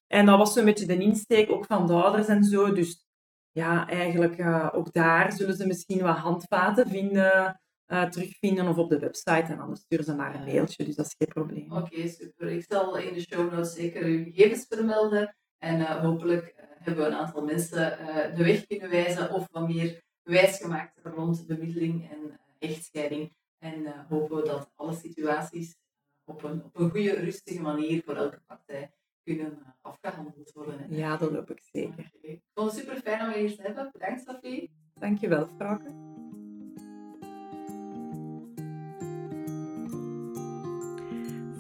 En 0.06 0.26
dat 0.26 0.38
was 0.38 0.52
zo'n 0.52 0.64
beetje 0.64 0.86
de 0.86 0.98
insteek 0.98 1.50
ook 1.50 1.66
van 1.66 1.86
de 1.86 1.92
ouders 1.92 2.26
en 2.26 2.44
zo. 2.44 2.72
Dus 2.72 3.06
ja, 3.50 3.88
eigenlijk 3.88 4.38
uh, 4.38 4.68
ook 4.72 4.92
daar 4.92 5.32
zullen 5.32 5.56
ze 5.56 5.66
misschien 5.66 6.02
wat 6.02 6.16
handvaten 6.16 6.88
vinden 6.88 7.60
uh, 7.88 8.04
terugvinden 8.04 8.68
of 8.68 8.76
op 8.76 8.90
de 8.90 8.98
website. 8.98 9.52
En 9.52 9.58
anders 9.58 9.80
sturen 9.80 10.04
ze 10.04 10.14
maar 10.14 10.34
een 10.34 10.44
mailtje, 10.44 10.84
dus 10.84 10.96
dat 10.96 11.06
is 11.06 11.14
geen 11.18 11.28
probleem. 11.28 11.72
Oké, 11.72 12.08
super. 12.08 12.48
Ik 12.48 12.64
zal 12.68 12.96
in 12.96 13.14
de 13.14 13.20
show 13.20 13.52
notes 13.52 13.74
zeker 13.74 14.04
uw 14.04 14.24
gegevens 14.24 14.66
vermelden. 14.68 15.36
En 15.58 15.80
uh, 15.80 16.02
hopelijk 16.02 16.54
uh, 16.56 16.64
hebben 16.78 17.04
we 17.04 17.10
een 17.10 17.16
aantal 17.16 17.44
mensen 17.44 17.98
de 18.36 18.44
weg 18.44 18.66
kunnen 18.66 18.90
wijzen 18.90 19.32
of 19.32 19.46
wat 19.50 19.68
meer 19.68 20.02
wijsgemaakt 20.22 21.00
rond 21.02 21.46
bemiddeling 21.46 22.10
en 22.10 22.40
echtscheiding. 22.58 23.34
En 23.58 24.06
hopen 24.08 24.36
we 24.36 24.42
dat 24.42 24.70
alle 24.74 24.94
situaties 24.94 25.76
op 26.24 26.42
een, 26.42 26.64
op 26.64 26.78
een 26.78 26.90
goede, 26.90 27.12
rustige 27.12 27.60
manier 27.60 28.02
voor 28.02 28.16
elke 28.16 28.40
partij 28.46 28.90
kunnen 29.22 29.76
afgehandeld 29.80 30.52
worden. 30.52 30.94
Ja, 30.94 31.16
dat 31.16 31.32
hoop 31.32 31.50
ik 31.50 31.60
zeker. 31.72 32.12
Okay. 32.16 32.30
Ik 32.30 32.42
vond 32.54 32.70
het 32.70 32.80
super 32.80 32.96
fijn 32.96 33.20
om 33.20 33.30
je 33.30 33.46
hier 33.46 33.56
te 33.56 33.62
hebben. 33.62 33.88
Bedankt, 33.92 34.22
Sophie. 34.22 34.70
Dankjewel, 34.94 35.48
Frauke. 35.56 36.15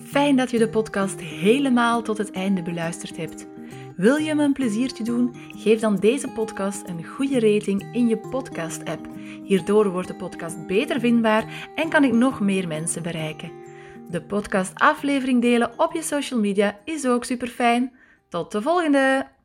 Fijn 0.06 0.36
dat 0.36 0.50
je 0.50 0.58
de 0.58 0.68
podcast 0.68 1.20
helemaal 1.20 2.02
tot 2.02 2.18
het 2.18 2.30
einde 2.30 2.62
beluisterd 2.62 3.16
hebt. 3.16 3.46
Wil 3.96 4.16
je 4.16 4.34
me 4.34 4.44
een 4.44 4.52
pleziertje 4.52 5.04
doen? 5.04 5.34
Geef 5.56 5.80
dan 5.80 5.96
deze 5.96 6.28
podcast 6.28 6.88
een 6.88 7.04
goede 7.04 7.40
rating 7.40 7.88
in 7.92 8.08
je 8.08 8.18
podcast-app. 8.18 9.08
Hierdoor 9.42 9.90
wordt 9.90 10.08
de 10.08 10.14
podcast 10.14 10.66
beter 10.66 11.00
vindbaar 11.00 11.70
en 11.74 11.88
kan 11.88 12.04
ik 12.04 12.12
nog 12.12 12.40
meer 12.40 12.68
mensen 12.68 13.02
bereiken. 13.02 13.52
De 14.10 14.22
podcast-aflevering 14.22 15.42
delen 15.42 15.72
op 15.76 15.92
je 15.92 16.02
social 16.02 16.40
media 16.40 16.78
is 16.84 17.06
ook 17.06 17.24
super 17.24 17.48
fijn. 17.48 17.92
Tot 18.28 18.52
de 18.52 18.62
volgende! 18.62 19.35